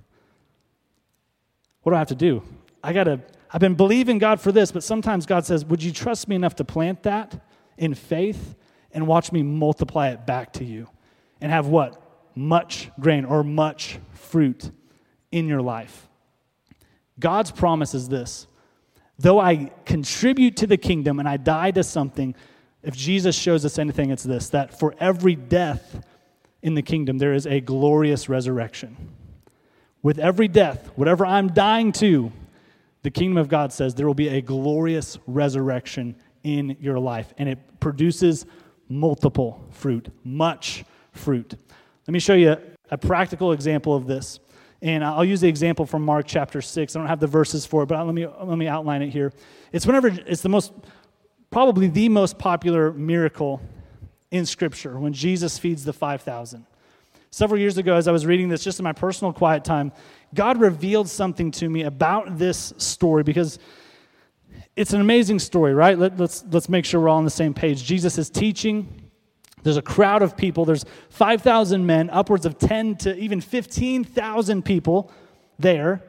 What 1.83 1.93
do 1.93 1.97
I 1.97 1.99
have 1.99 2.09
to 2.09 2.15
do? 2.15 2.43
I 2.83 2.95
got 2.95 3.05
to, 3.05 3.21
I've 3.53 3.61
been 3.61 3.75
believing 3.75 4.17
God 4.17 4.41
for 4.41 4.51
this, 4.51 4.73
but 4.73 4.83
sometimes 4.83 5.27
God 5.27 5.45
says, 5.45 5.63
Would 5.67 5.83
you 5.83 5.93
trust 5.93 6.27
me 6.27 6.35
enough 6.35 6.57
to 6.57 6.65
plant 6.65 7.03
that 7.03 7.39
in 7.77 7.93
faith 7.93 8.57
and 8.93 9.07
watch 9.07 9.31
me 9.31 9.43
multiply 9.43 10.09
it 10.09 10.25
back 10.25 10.55
to 10.55 10.65
you 10.65 10.89
and 11.43 11.53
have 11.53 11.67
what? 11.67 12.03
Much 12.35 12.91
grain 12.99 13.27
or 13.27 13.45
much 13.45 13.99
fruit 14.13 14.71
in 15.31 15.49
your 15.49 15.61
life. 15.61 16.09
God's 17.19 17.51
promise 17.51 17.93
is 17.93 18.09
this 18.09 18.47
though 19.21 19.39
I 19.39 19.71
contribute 19.85 20.57
to 20.59 20.67
the 20.67 20.77
kingdom 20.77 21.19
and 21.19 21.29
I 21.29 21.37
die 21.37 21.71
to 21.73 21.85
something, 21.85 22.35
if 22.83 22.97
Jesus 22.97 23.37
shows 23.37 23.65
us 23.65 23.79
anything, 23.79 24.11
it's 24.11 24.23
this 24.23 24.49
that 24.51 24.79
for 24.79 24.95
every 24.99 25.35
death 25.35 26.03
in 26.63 26.75
the 26.75 26.83
kingdom, 26.83 27.19
there 27.19 27.35
is 27.35 27.47
a 27.47 27.61
glorious 27.61 28.29
resurrection. 28.29 28.97
With 30.03 30.19
every 30.19 30.49
death, 30.49 30.91
whatever 30.97 31.27
I'm 31.27 31.49
dying 31.49 31.93
to, 31.93 32.33
the 33.03 33.11
kingdom 33.11 33.37
of 33.37 33.49
God 33.49 33.73
says 33.73 33.95
there 33.95 34.07
will 34.07 34.15
be 34.15 34.29
a 34.29 34.41
glorious 34.41 35.19
resurrection 35.27 36.17
in 36.43 36.77
your 36.81 36.99
life, 36.99 37.35
and 37.37 37.49
it 37.49 37.59
produces 37.81 38.47
multiple 38.89 39.63
fruit, 39.71 40.09
much 40.25 40.85
fruit. 41.13 41.55
Let 42.07 42.13
me 42.13 42.19
show 42.19 42.35
you 42.35 42.57
a 42.91 42.99
practical 42.99 43.53
example 43.53 43.95
of 43.95 44.07
this. 44.07 44.41
And 44.83 45.05
I'll 45.05 45.25
use 45.25 45.41
the 45.41 45.49
example 45.49 45.85
from 45.85 46.03
Mark 46.05 46.27
chapter 46.27 46.63
6. 46.63 46.97
I 46.97 46.99
don't 46.99 47.09
have 47.09 47.21
the 47.21 47.27
verses 47.27 47.67
for 47.67 47.83
it, 47.83 47.87
but 47.87 48.05
let 48.05 48.15
me, 48.15 48.27
let 48.27 48.57
me 48.57 48.67
outline 48.67 49.03
it 49.03 49.11
here. 49.11 49.33
It's 49.73 49.87
whenever 49.87 50.09
it's 50.09 50.41
the 50.41 50.49
most, 50.49 50.73
probably 51.51 51.89
the 51.89 52.09
most 52.09 52.39
popular 52.39 52.93
miracle 52.93 53.61
in 54.31 54.47
Scripture 54.47 54.99
when 54.99 55.13
Jesus 55.13 55.59
feeds 55.59 55.85
the 55.85 55.93
5,000. 55.93 56.65
Several 57.31 57.61
years 57.61 57.79
ago, 57.79 57.95
as 57.95 58.09
I 58.09 58.13
was 58.13 58.27
reading 58.27 58.49
this 58.49 58.65
just 58.65 58.81
in 58.81 58.85
my 58.85 58.93
personal 58.93 59.33
quiet 59.33 59.65
time, 59.65 59.93
God 60.35 60.61
revealed 60.61 61.09
something 61.09 61.51
to 61.53 61.69
me 61.69 61.83
about 61.83 62.39
this 62.39 62.73
story 62.77 63.23
because 63.23 63.59
it's 64.77 64.93
an 64.93 65.01
amazing 65.01 65.39
story, 65.39 65.75
right? 65.75 65.99
Let, 65.99 66.17
let's, 66.19 66.45
let's 66.51 66.69
make 66.69 66.85
sure 66.85 67.01
we're 67.01 67.09
all 67.09 67.19
on 67.19 67.25
the 67.25 67.31
same 67.31 67.55
page. 67.55 67.85
Jesus 67.85 68.19
is 68.19 68.31
teaching. 68.31 69.10
There's 69.63 69.77
a 69.77 69.83
crowd 69.83 70.23
of 70.23 70.37
people. 70.37 70.65
There's 70.65 70.85
5,000 71.11 71.85
men, 71.85 72.11
upwards 72.11 72.47
of 72.47 72.59
10 72.59 72.97
to 72.97 73.17
even 73.17 73.41
15,000 73.41 74.65
people 74.65 75.13
there. 75.59 76.03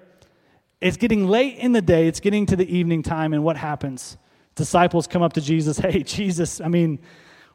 It's 0.79 0.97
getting 0.97 1.27
late 1.27 1.57
in 1.57 1.73
the 1.73 1.81
day. 1.81 2.07
It's 2.07 2.19
getting 2.19 2.45
to 2.47 2.55
the 2.55 2.75
evening 2.75 3.03
time, 3.03 3.33
and 3.33 3.43
what 3.43 3.57
happens? 3.57 4.17
Disciples 4.55 5.07
come 5.07 5.21
up 5.21 5.33
to 5.33 5.41
Jesus. 5.41 5.77
Hey, 5.91 6.03
Jesus, 6.03 6.61
I 6.61 6.67
mean, 6.67 6.99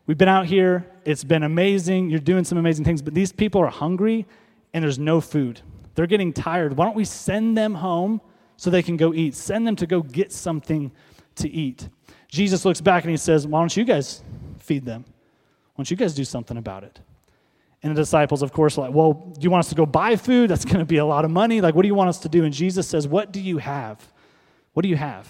we've 0.07 0.19
been 0.19 0.29
out 0.29 0.47
here. 0.47 0.87
It's 1.05 1.25
been 1.25 1.43
amazing. 1.43 2.11
You're 2.11 2.21
doing 2.21 2.45
some 2.45 2.59
amazing 2.59 2.85
things, 2.85 3.03
but 3.03 3.15
these 3.15 3.33
people 3.33 3.61
are 3.61 3.71
hungry 3.71 4.27
and 4.73 4.83
there's 4.83 4.99
no 4.99 5.21
food. 5.21 5.61
They're 5.95 6.07
getting 6.07 6.33
tired. 6.33 6.77
Why 6.77 6.85
don't 6.85 6.97
we 6.97 7.05
send 7.05 7.57
them 7.57 7.75
home 7.75 8.21
so 8.57 8.71
they 8.71 8.83
can 8.83 8.97
go 8.97 9.15
eat? 9.15 9.35
Send 9.35 9.67
them 9.67 9.77
to 9.77 9.87
go 9.87 10.03
get 10.03 10.33
something 10.33 10.93
to 11.37 11.49
eat. 11.49 11.89
Jesus 12.29 12.65
looks 12.65 12.81
back 12.81 13.05
and 13.05 13.11
he 13.11 13.17
says, 13.17 13.47
Why 13.47 13.61
don't 13.61 13.77
you 13.77 13.85
guys 13.85 14.23
feed 14.59 14.85
them? 14.85 15.05
Why 15.77 15.83
don't 15.83 15.91
you 15.91 15.97
guys 15.97 16.15
do 16.15 16.25
something 16.25 16.57
about 16.57 16.85
it? 16.85 16.99
And 17.83 17.95
the 17.95 18.01
disciples, 18.01 18.41
of 18.41 18.51
course, 18.51 18.79
are 18.79 18.87
like, 18.87 18.95
Well, 18.95 19.13
do 19.13 19.41
you 19.43 19.51
want 19.51 19.61
us 19.61 19.69
to 19.69 19.75
go 19.75 19.85
buy 19.85 20.17
food? 20.17 20.49
That's 20.49 20.65
going 20.65 20.79
to 20.79 20.87
be 20.87 20.97
a 20.97 21.05
lot 21.05 21.27
of 21.27 21.31
money. 21.31 21.61
Like, 21.61 21.75
what 21.75 21.83
do 21.83 21.89
you 21.89 21.95
want 21.95 22.09
us 22.09 22.19
to 22.21 22.31
do? 22.31 22.45
And 22.45 22.53
Jesus 22.53 22.89
says, 22.89 23.07
What 23.07 23.31
do 23.31 23.41
you 23.41 23.59
have? 23.59 24.01
What 24.73 24.83
do 24.83 24.89
you 24.89 24.97
have? 24.97 25.29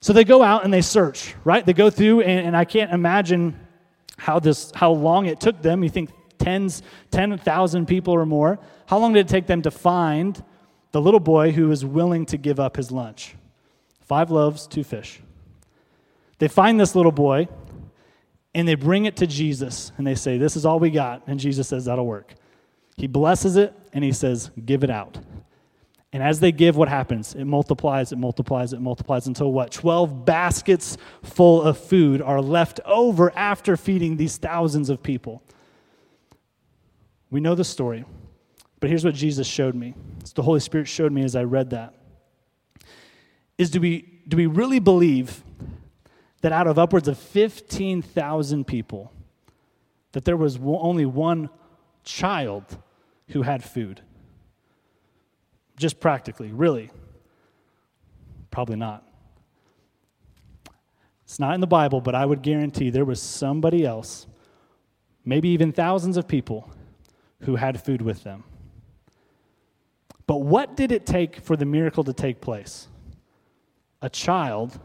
So 0.00 0.12
they 0.12 0.22
go 0.22 0.44
out 0.44 0.64
and 0.64 0.72
they 0.72 0.80
search, 0.80 1.34
right? 1.42 1.66
They 1.66 1.72
go 1.72 1.90
through, 1.90 2.20
and, 2.20 2.46
and 2.46 2.56
I 2.56 2.64
can't 2.64 2.92
imagine 2.92 3.58
how 4.16 4.38
this 4.38 4.70
how 4.74 4.92
long 4.92 5.26
it 5.26 5.40
took 5.40 5.60
them. 5.60 5.82
You 5.82 5.90
think 5.90 6.10
tens, 6.38 6.82
10,000 7.10 7.86
people 7.86 8.14
or 8.14 8.24
more. 8.24 8.60
How 8.86 8.98
long 8.98 9.12
did 9.12 9.26
it 9.26 9.28
take 9.28 9.48
them 9.48 9.62
to 9.62 9.72
find 9.72 10.42
the 10.92 11.00
little 11.00 11.20
boy 11.20 11.50
who 11.50 11.68
was 11.68 11.84
willing 11.84 12.26
to 12.26 12.36
give 12.36 12.60
up 12.60 12.76
his 12.76 12.92
lunch? 12.92 13.34
Five 14.00 14.30
loaves, 14.30 14.66
two 14.68 14.84
fish. 14.84 15.20
They 16.38 16.48
find 16.48 16.78
this 16.78 16.94
little 16.94 17.12
boy 17.12 17.48
and 18.58 18.66
they 18.66 18.74
bring 18.74 19.04
it 19.04 19.16
to 19.16 19.26
Jesus 19.26 19.92
and 19.96 20.06
they 20.06 20.16
say, 20.16 20.36
This 20.36 20.56
is 20.56 20.66
all 20.66 20.80
we 20.80 20.90
got. 20.90 21.22
And 21.28 21.38
Jesus 21.38 21.68
says, 21.68 21.84
That'll 21.84 22.06
work. 22.06 22.34
He 22.96 23.06
blesses 23.06 23.56
it 23.56 23.72
and 23.92 24.02
he 24.02 24.12
says, 24.12 24.50
Give 24.64 24.82
it 24.82 24.90
out. 24.90 25.16
And 26.12 26.22
as 26.22 26.40
they 26.40 26.50
give, 26.50 26.76
what 26.76 26.88
happens? 26.88 27.34
It 27.34 27.44
multiplies, 27.44 28.12
it 28.12 28.16
multiplies, 28.16 28.72
it 28.72 28.80
multiplies 28.80 29.26
until 29.26 29.52
what? 29.52 29.70
12 29.70 30.24
baskets 30.24 30.96
full 31.22 31.62
of 31.62 31.78
food 31.78 32.20
are 32.20 32.40
left 32.40 32.80
over 32.84 33.30
after 33.36 33.76
feeding 33.76 34.16
these 34.16 34.38
thousands 34.38 34.90
of 34.90 35.02
people. 35.02 35.42
We 37.30 37.40
know 37.40 37.54
the 37.54 37.64
story, 37.64 38.06
but 38.80 38.88
here's 38.88 39.04
what 39.04 39.14
Jesus 39.14 39.46
showed 39.46 39.74
me. 39.74 39.94
It's 40.20 40.32
the 40.32 40.42
Holy 40.42 40.60
Spirit 40.60 40.88
showed 40.88 41.12
me 41.12 41.22
as 41.22 41.36
I 41.36 41.44
read 41.44 41.70
that. 41.70 41.94
Is 43.58 43.70
do 43.70 43.80
we, 43.80 44.20
do 44.26 44.36
we 44.36 44.46
really 44.46 44.78
believe 44.78 45.44
that 46.40 46.52
out 46.52 46.66
of 46.66 46.78
upwards 46.78 47.08
of 47.08 47.18
15,000 47.18 48.66
people, 48.66 49.12
that 50.12 50.24
there 50.24 50.36
was 50.36 50.58
only 50.62 51.06
one 51.06 51.50
child 52.04 52.78
who 53.28 53.42
had 53.42 53.62
food? 53.62 54.00
Just 55.76 56.00
practically, 56.00 56.52
really? 56.52 56.90
Probably 58.50 58.76
not. 58.76 59.04
It's 61.24 61.38
not 61.38 61.54
in 61.54 61.60
the 61.60 61.66
Bible, 61.66 62.00
but 62.00 62.14
I 62.14 62.24
would 62.24 62.42
guarantee 62.42 62.90
there 62.90 63.04
was 63.04 63.20
somebody 63.20 63.84
else, 63.84 64.26
maybe 65.24 65.50
even 65.50 65.72
thousands 65.72 66.16
of 66.16 66.26
people, 66.26 66.70
who 67.42 67.56
had 67.56 67.80
food 67.82 68.02
with 68.02 68.24
them. 68.24 68.44
But 70.26 70.38
what 70.38 70.76
did 70.76 70.90
it 70.92 71.06
take 71.06 71.40
for 71.40 71.56
the 71.56 71.64
miracle 71.64 72.04
to 72.04 72.12
take 72.12 72.40
place? 72.40 72.88
A 74.02 74.08
child 74.10 74.78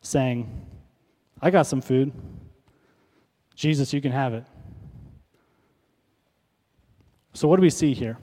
saying, 0.00 0.66
I 1.46 1.50
got 1.50 1.68
some 1.68 1.80
food. 1.80 2.10
Jesus, 3.54 3.92
you 3.92 4.00
can 4.00 4.10
have 4.10 4.34
it. 4.34 4.42
So, 7.34 7.46
what 7.46 7.54
do 7.54 7.62
we 7.62 7.70
see 7.70 7.94
here? 7.94 8.18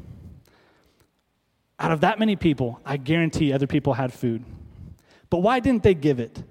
Out 1.79 1.93
of 1.93 2.01
that 2.01 2.19
many 2.19 2.35
people, 2.35 2.81
I 2.85 2.97
guarantee 2.97 3.53
other 3.53 3.65
people 3.65 3.93
had 3.93 4.11
food. 4.11 4.43
But 5.29 5.37
why 5.37 5.61
didn't 5.61 5.83
they 5.83 5.93
give 5.93 6.19
it? 6.19 6.43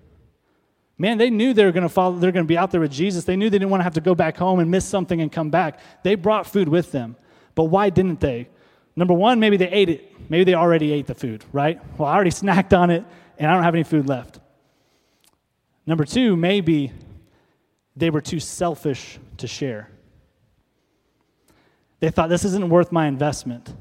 Man, 0.97 1.19
they 1.19 1.29
knew 1.29 1.53
they 1.53 1.67
were 1.67 1.73
going 1.73 1.83
to 1.83 1.91
follow, 1.91 2.19
they're 2.19 2.33
going 2.33 2.47
to 2.47 2.49
be 2.49 2.57
out 2.57 2.71
there 2.71 2.81
with 2.81 2.91
Jesus. 2.91 3.25
They 3.25 3.37
knew 3.37 3.51
they 3.51 3.59
didn't 3.59 3.71
want 3.71 3.81
to 3.81 3.85
have 3.85 3.95
to 3.95 4.01
go 4.01 4.15
back 4.15 4.39
home 4.39 4.59
and 4.59 4.71
miss 4.71 4.87
something 4.87 5.21
and 5.21 5.31
come 5.31 5.51
back. 5.51 5.79
They 6.03 6.15
brought 6.15 6.47
food 6.47 6.71
with 6.71 6.91
them. 6.91 7.17
But 7.55 7.65
why 7.65 7.91
didn't 7.91 8.21
they? 8.21 8.49
Number 8.97 9.13
one, 9.13 9.41
maybe 9.41 9.59
they 9.59 9.69
ate 9.69 9.91
it. 9.91 10.31
Maybe 10.31 10.45
they 10.45 10.55
already 10.55 10.91
ate 10.91 11.07
the 11.07 11.15
food, 11.15 11.45
right? 11.53 11.79
Well, 11.99 12.09
I 12.09 12.15
already 12.15 12.31
snacked 12.43 12.75
on 12.75 12.89
it 12.89 13.05
and 13.37 13.51
I 13.51 13.53
don't 13.53 13.63
have 13.63 13.75
any 13.75 13.85
food 13.85 14.09
left. 14.09 14.41
Number 15.87 16.05
two, 16.05 16.37
maybe 16.37 16.93
they 17.97 18.11
were 18.11 18.21
too 18.21 18.41
selfish 18.41 19.19
to 19.39 19.47
share. 19.47 19.91
They 22.01 22.11
thought 22.11 22.29
this 22.29 22.45
isn't 22.45 22.69
worth 22.69 22.93
my 22.93 23.07
investment 23.07 23.75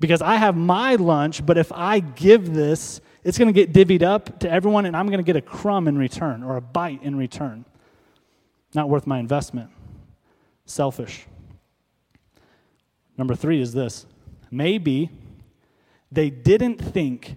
because 0.00 0.22
I 0.22 0.36
have 0.36 0.56
my 0.56 0.96
lunch, 0.96 1.44
but 1.44 1.58
if 1.58 1.70
I 1.72 2.00
give 2.00 2.52
this, 2.52 3.00
it's 3.24 3.38
going 3.38 3.52
to 3.52 3.66
get 3.66 3.72
divvied 3.72 4.02
up 4.02 4.40
to 4.40 4.50
everyone, 4.50 4.84
and 4.84 4.96
I'm 4.96 5.06
going 5.06 5.18
to 5.18 5.24
get 5.24 5.36
a 5.36 5.40
crumb 5.40 5.86
in 5.86 5.96
return 5.96 6.42
or 6.42 6.56
a 6.56 6.60
bite 6.60 7.02
in 7.02 7.16
return. 7.16 7.64
Not 8.74 8.88
worth 8.88 9.06
my 9.06 9.18
investment. 9.18 9.70
Selfish. 10.66 11.26
Number 13.16 13.34
three 13.34 13.60
is 13.60 13.72
this 13.72 14.06
maybe 14.50 15.10
they 16.10 16.30
didn't 16.30 16.78
think 16.78 17.36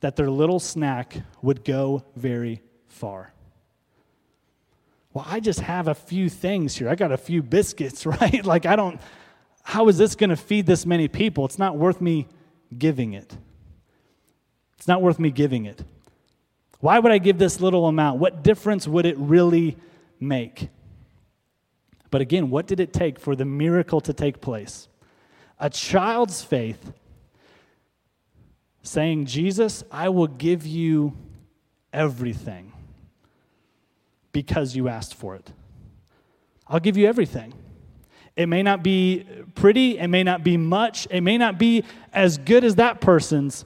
that 0.00 0.16
their 0.16 0.30
little 0.30 0.60
snack 0.60 1.16
would 1.42 1.64
go 1.64 2.04
very 2.16 2.62
far. 2.88 3.33
Well, 5.14 5.24
I 5.28 5.38
just 5.38 5.60
have 5.60 5.86
a 5.86 5.94
few 5.94 6.28
things 6.28 6.76
here. 6.76 6.88
I 6.88 6.96
got 6.96 7.12
a 7.12 7.16
few 7.16 7.40
biscuits, 7.42 8.04
right? 8.06 8.44
like, 8.44 8.66
I 8.66 8.76
don't, 8.76 9.00
how 9.62 9.88
is 9.88 9.96
this 9.96 10.16
going 10.16 10.30
to 10.30 10.36
feed 10.36 10.66
this 10.66 10.84
many 10.84 11.08
people? 11.08 11.44
It's 11.44 11.58
not 11.58 11.78
worth 11.78 12.00
me 12.00 12.26
giving 12.76 13.14
it. 13.14 13.34
It's 14.76 14.88
not 14.88 15.00
worth 15.00 15.20
me 15.20 15.30
giving 15.30 15.64
it. 15.64 15.82
Why 16.80 16.98
would 16.98 17.12
I 17.12 17.18
give 17.18 17.38
this 17.38 17.60
little 17.60 17.86
amount? 17.86 18.18
What 18.18 18.42
difference 18.42 18.86
would 18.86 19.06
it 19.06 19.16
really 19.16 19.76
make? 20.20 20.68
But 22.10 22.20
again, 22.20 22.50
what 22.50 22.66
did 22.66 22.80
it 22.80 22.92
take 22.92 23.18
for 23.18 23.34
the 23.34 23.44
miracle 23.44 24.00
to 24.02 24.12
take 24.12 24.40
place? 24.40 24.88
A 25.58 25.70
child's 25.70 26.42
faith 26.42 26.92
saying, 28.82 29.26
Jesus, 29.26 29.84
I 29.90 30.10
will 30.10 30.26
give 30.26 30.66
you 30.66 31.16
everything 31.92 32.73
because 34.34 34.76
you 34.76 34.88
asked 34.88 35.14
for 35.14 35.34
it. 35.34 35.50
I'll 36.68 36.80
give 36.80 36.98
you 36.98 37.06
everything. 37.06 37.54
It 38.36 38.46
may 38.46 38.62
not 38.62 38.82
be 38.82 39.24
pretty, 39.54 39.98
it 39.98 40.08
may 40.08 40.24
not 40.24 40.44
be 40.44 40.58
much, 40.58 41.06
it 41.10 41.22
may 41.22 41.38
not 41.38 41.56
be 41.58 41.84
as 42.12 42.36
good 42.36 42.64
as 42.64 42.74
that 42.74 43.00
person's, 43.00 43.64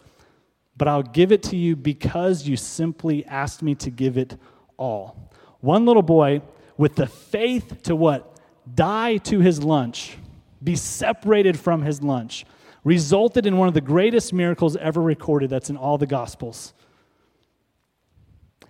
but 0.77 0.87
I'll 0.87 1.03
give 1.03 1.33
it 1.33 1.43
to 1.45 1.57
you 1.57 1.75
because 1.75 2.47
you 2.47 2.57
simply 2.57 3.25
asked 3.27 3.63
me 3.63 3.75
to 3.77 3.91
give 3.91 4.19
it 4.19 4.37
all. 4.77 5.33
One 5.61 5.87
little 5.87 6.03
boy 6.03 6.43
with 6.77 6.97
the 6.97 7.07
faith 7.07 7.83
to 7.85 7.97
what? 7.97 8.37
Die 8.73 9.17
to 9.17 9.41
his 9.41 9.63
lunch, 9.63 10.19
be 10.63 10.77
separated 10.77 11.59
from 11.59 11.83
his 11.83 12.03
lunch, 12.03 12.45
resulted 12.85 13.47
in 13.47 13.57
one 13.57 13.69
of 13.69 13.75
the 13.75 13.81
greatest 13.81 14.35
miracles 14.35 14.77
ever 14.77 15.01
recorded 15.01 15.49
that's 15.49 15.71
in 15.71 15.79
all 15.79 15.97
the 15.97 16.07
Gospels. 16.07 16.75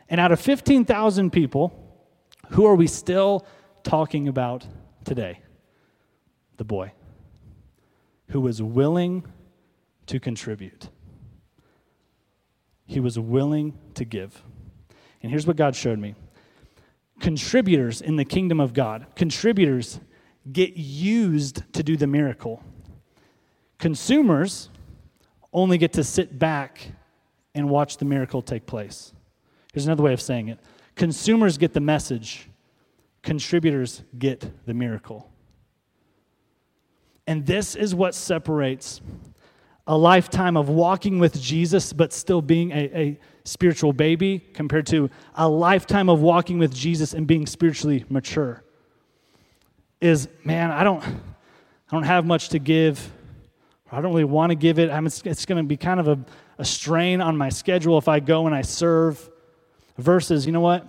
And 0.09 0.21
out 0.21 0.31
of 0.31 0.41
15,000 0.41 1.33
people, 1.33 1.88
who 2.51 2.67
are 2.67 2.75
we 2.75 2.87
still 2.87 3.47
talking 3.83 4.29
about 4.29 4.67
today? 5.05 5.41
The 6.57 6.65
boy 6.65 6.93
who 8.29 8.41
was 8.41 8.61
willing 8.61 9.25
to 10.07 10.21
contribute 10.21 10.89
he 12.89 13.01
was 13.01 13.19
willing 13.19 13.79
to 13.95 14.05
give. 14.05 14.43
And 15.23 15.31
here's 15.31 15.47
what 15.47 15.57
God 15.57 15.77
showed 15.77 16.01
me 16.01 16.17
contributors 17.21 18.01
in 18.01 18.17
the 18.17 18.25
kingdom 18.25 18.59
of 18.59 18.73
God, 18.73 19.07
contributors 19.15 20.01
get 20.51 20.77
used 20.77 21.63
to 21.75 21.83
do 21.83 21.97
the 21.97 22.07
miracle. 22.07 22.63
Consumers 23.79 24.71
only 25.53 25.79
get 25.79 25.93
to 25.93 26.03
sit 26.03 26.39
back 26.39 26.93
and 27.55 27.69
watch 27.69 27.99
the 27.99 28.05
miracle 28.05 28.41
take 28.41 28.67
place. 28.67 29.13
Here's 29.73 29.87
another 29.87 30.03
way 30.03 30.13
of 30.13 30.21
saying 30.21 30.49
it 30.49 30.59
consumers 30.99 31.57
get 31.57 31.73
the 31.73 31.81
message, 31.81 32.51
contributors 33.23 34.03
get 34.19 34.67
the 34.67 34.75
miracle. 34.75 35.31
And 37.27 37.47
this 37.47 37.75
is 37.75 37.95
what 37.95 38.15
separates 38.15 39.01
a 39.87 39.97
lifetime 39.97 40.59
of 40.59 40.69
walking 40.69 41.19
with 41.19 41.41
Jesus, 41.41 41.95
but 41.95 42.13
still 42.13 42.43
being 42.43 42.71
a, 42.73 42.91
a, 42.95 43.21
spiritual 43.45 43.95
baby, 43.95 44.39
compared 44.53 44.85
to 44.85 45.09
a 45.35 45.49
lifetime 45.49 46.11
of 46.11 46.21
walking 46.21 46.59
with 46.59 46.75
Jesus 46.75 47.15
and 47.15 47.27
being 47.27 47.47
spiritually 47.47 48.05
mature. 48.11 48.63
Is 50.03 50.29
man, 50.45 50.71
I 50.71 50.85
don't, 50.85 51.03
I 51.03 51.13
don't 51.91 52.03
have 52.03 52.27
much 52.27 52.51
to 52.51 52.59
give 52.59 53.11
I 53.91 54.01
don't 54.01 54.11
really 54.13 54.25
want 54.25 54.51
to 54.51 54.55
give 54.55 54.79
it. 54.79 54.91
I'm, 54.91 55.07
it's, 55.07 55.23
it's 55.23 55.47
going 55.47 55.63
to 55.63 55.67
be 55.67 55.77
kind 55.77 55.99
of 55.99 56.09
a, 56.09 56.19
a 56.59 56.65
strain 56.65 57.21
on 57.21 57.37
my 57.37 57.49
schedule 57.49 57.97
if 57.97 58.09
I 58.09 58.21
go 58.21 58.47
and 58.47 58.55
I 58.55 58.63
serve. 58.63 59.31
Versus, 59.99 60.47
you 60.47 60.53
know 60.53 60.61
what? 60.61 60.87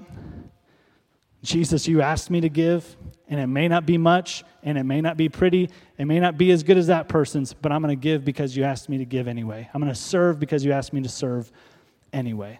Jesus, 1.41 1.87
you 1.87 2.01
asked 2.01 2.29
me 2.29 2.41
to 2.41 2.49
give, 2.49 2.95
and 3.27 3.39
it 3.39 3.47
may 3.47 3.67
not 3.67 3.85
be 3.85 3.97
much, 3.97 4.43
and 4.61 4.77
it 4.77 4.83
may 4.83 5.01
not 5.01 5.17
be 5.17 5.29
pretty, 5.29 5.69
it 5.97 6.05
may 6.05 6.19
not 6.19 6.37
be 6.37 6.51
as 6.51 6.63
good 6.63 6.77
as 6.77 6.87
that 6.87 7.07
person's, 7.07 7.53
but 7.53 7.71
I'm 7.71 7.81
going 7.81 7.97
to 7.97 8.01
give 8.01 8.23
because 8.23 8.55
you 8.55 8.63
asked 8.63 8.89
me 8.89 8.97
to 8.99 9.05
give 9.05 9.27
anyway. 9.27 9.69
I'm 9.73 9.81
going 9.81 9.91
to 9.91 9.99
serve 9.99 10.39
because 10.39 10.63
you 10.63 10.71
asked 10.71 10.93
me 10.93 11.01
to 11.01 11.09
serve 11.09 11.51
anyway. 12.13 12.59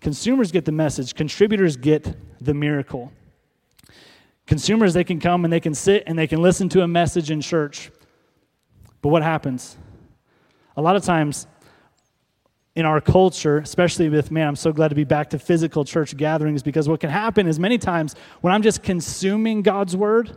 Consumers 0.00 0.52
get 0.52 0.64
the 0.64 0.72
message, 0.72 1.14
contributors 1.14 1.76
get 1.76 2.14
the 2.40 2.54
miracle. 2.54 3.12
Consumers, 4.46 4.92
they 4.92 5.04
can 5.04 5.18
come 5.18 5.44
and 5.44 5.52
they 5.52 5.60
can 5.60 5.74
sit 5.74 6.02
and 6.06 6.18
they 6.18 6.26
can 6.26 6.42
listen 6.42 6.68
to 6.70 6.82
a 6.82 6.88
message 6.88 7.30
in 7.30 7.40
church. 7.40 7.90
But 9.00 9.08
what 9.08 9.22
happens? 9.22 9.76
A 10.76 10.82
lot 10.82 10.96
of 10.96 11.04
times 11.04 11.46
in 12.74 12.86
our 12.86 13.00
culture, 13.00 13.58
especially 13.58 14.08
with, 14.08 14.30
man, 14.30 14.48
I'm 14.48 14.56
so 14.56 14.72
glad 14.72 14.88
to 14.88 14.94
be 14.94 15.04
back 15.04 15.30
to 15.30 15.38
physical 15.38 15.84
church 15.84 16.16
gatherings 16.16 16.62
because 16.62 16.88
what 16.88 17.00
can 17.00 17.10
happen 17.10 17.46
is 17.46 17.58
many 17.58 17.78
times 17.78 18.14
when 18.40 18.52
I'm 18.52 18.62
just 18.62 18.82
consuming 18.82 19.62
God's 19.62 19.96
word, 19.96 20.30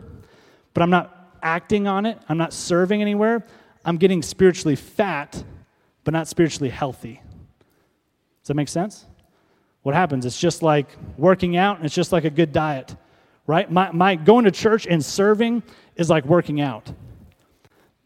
but 0.74 0.82
I'm 0.82 0.90
not 0.90 1.38
acting 1.42 1.86
on 1.86 2.04
it, 2.04 2.18
I'm 2.28 2.38
not 2.38 2.52
serving 2.52 3.00
anywhere, 3.00 3.46
I'm 3.84 3.96
getting 3.96 4.22
spiritually 4.22 4.76
fat, 4.76 5.42
but 6.04 6.12
not 6.12 6.28
spiritually 6.28 6.70
healthy. 6.70 7.22
Does 8.42 8.48
that 8.48 8.54
make 8.54 8.68
sense? 8.68 9.06
what 9.86 9.94
happens? 9.94 10.26
It's 10.26 10.36
just 10.36 10.64
like 10.64 10.88
working 11.16 11.56
out, 11.56 11.76
and 11.76 11.86
it's 11.86 11.94
just 11.94 12.10
like 12.10 12.24
a 12.24 12.30
good 12.30 12.50
diet, 12.50 12.96
right? 13.46 13.70
My, 13.70 13.92
my 13.92 14.16
going 14.16 14.44
to 14.44 14.50
church 14.50 14.84
and 14.84 15.04
serving 15.04 15.62
is 15.94 16.10
like 16.10 16.24
working 16.24 16.60
out. 16.60 16.92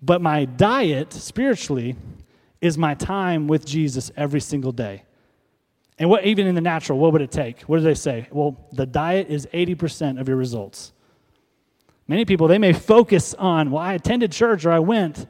But 0.02 0.20
my 0.20 0.44
diet 0.44 1.10
spiritually 1.14 1.96
is 2.60 2.76
my 2.76 2.94
time 2.94 3.46
with 3.46 3.64
Jesus 3.64 4.10
every 4.16 4.40
single 4.40 4.72
day. 4.72 5.04
And 5.98 6.08
what 6.08 6.24
even 6.24 6.46
in 6.46 6.54
the 6.54 6.60
natural, 6.60 6.98
what 6.98 7.12
would 7.12 7.22
it 7.22 7.30
take? 7.30 7.62
What 7.62 7.78
do 7.78 7.82
they 7.82 7.94
say? 7.94 8.26
Well, 8.30 8.68
the 8.72 8.86
diet 8.86 9.28
is 9.28 9.46
80% 9.52 10.20
of 10.20 10.28
your 10.28 10.36
results. 10.36 10.92
Many 12.08 12.24
people, 12.24 12.48
they 12.48 12.58
may 12.58 12.72
focus 12.72 13.34
on, 13.34 13.70
well, 13.70 13.82
I 13.82 13.94
attended 13.94 14.32
church 14.32 14.64
or 14.64 14.72
I 14.72 14.78
went, 14.78 15.26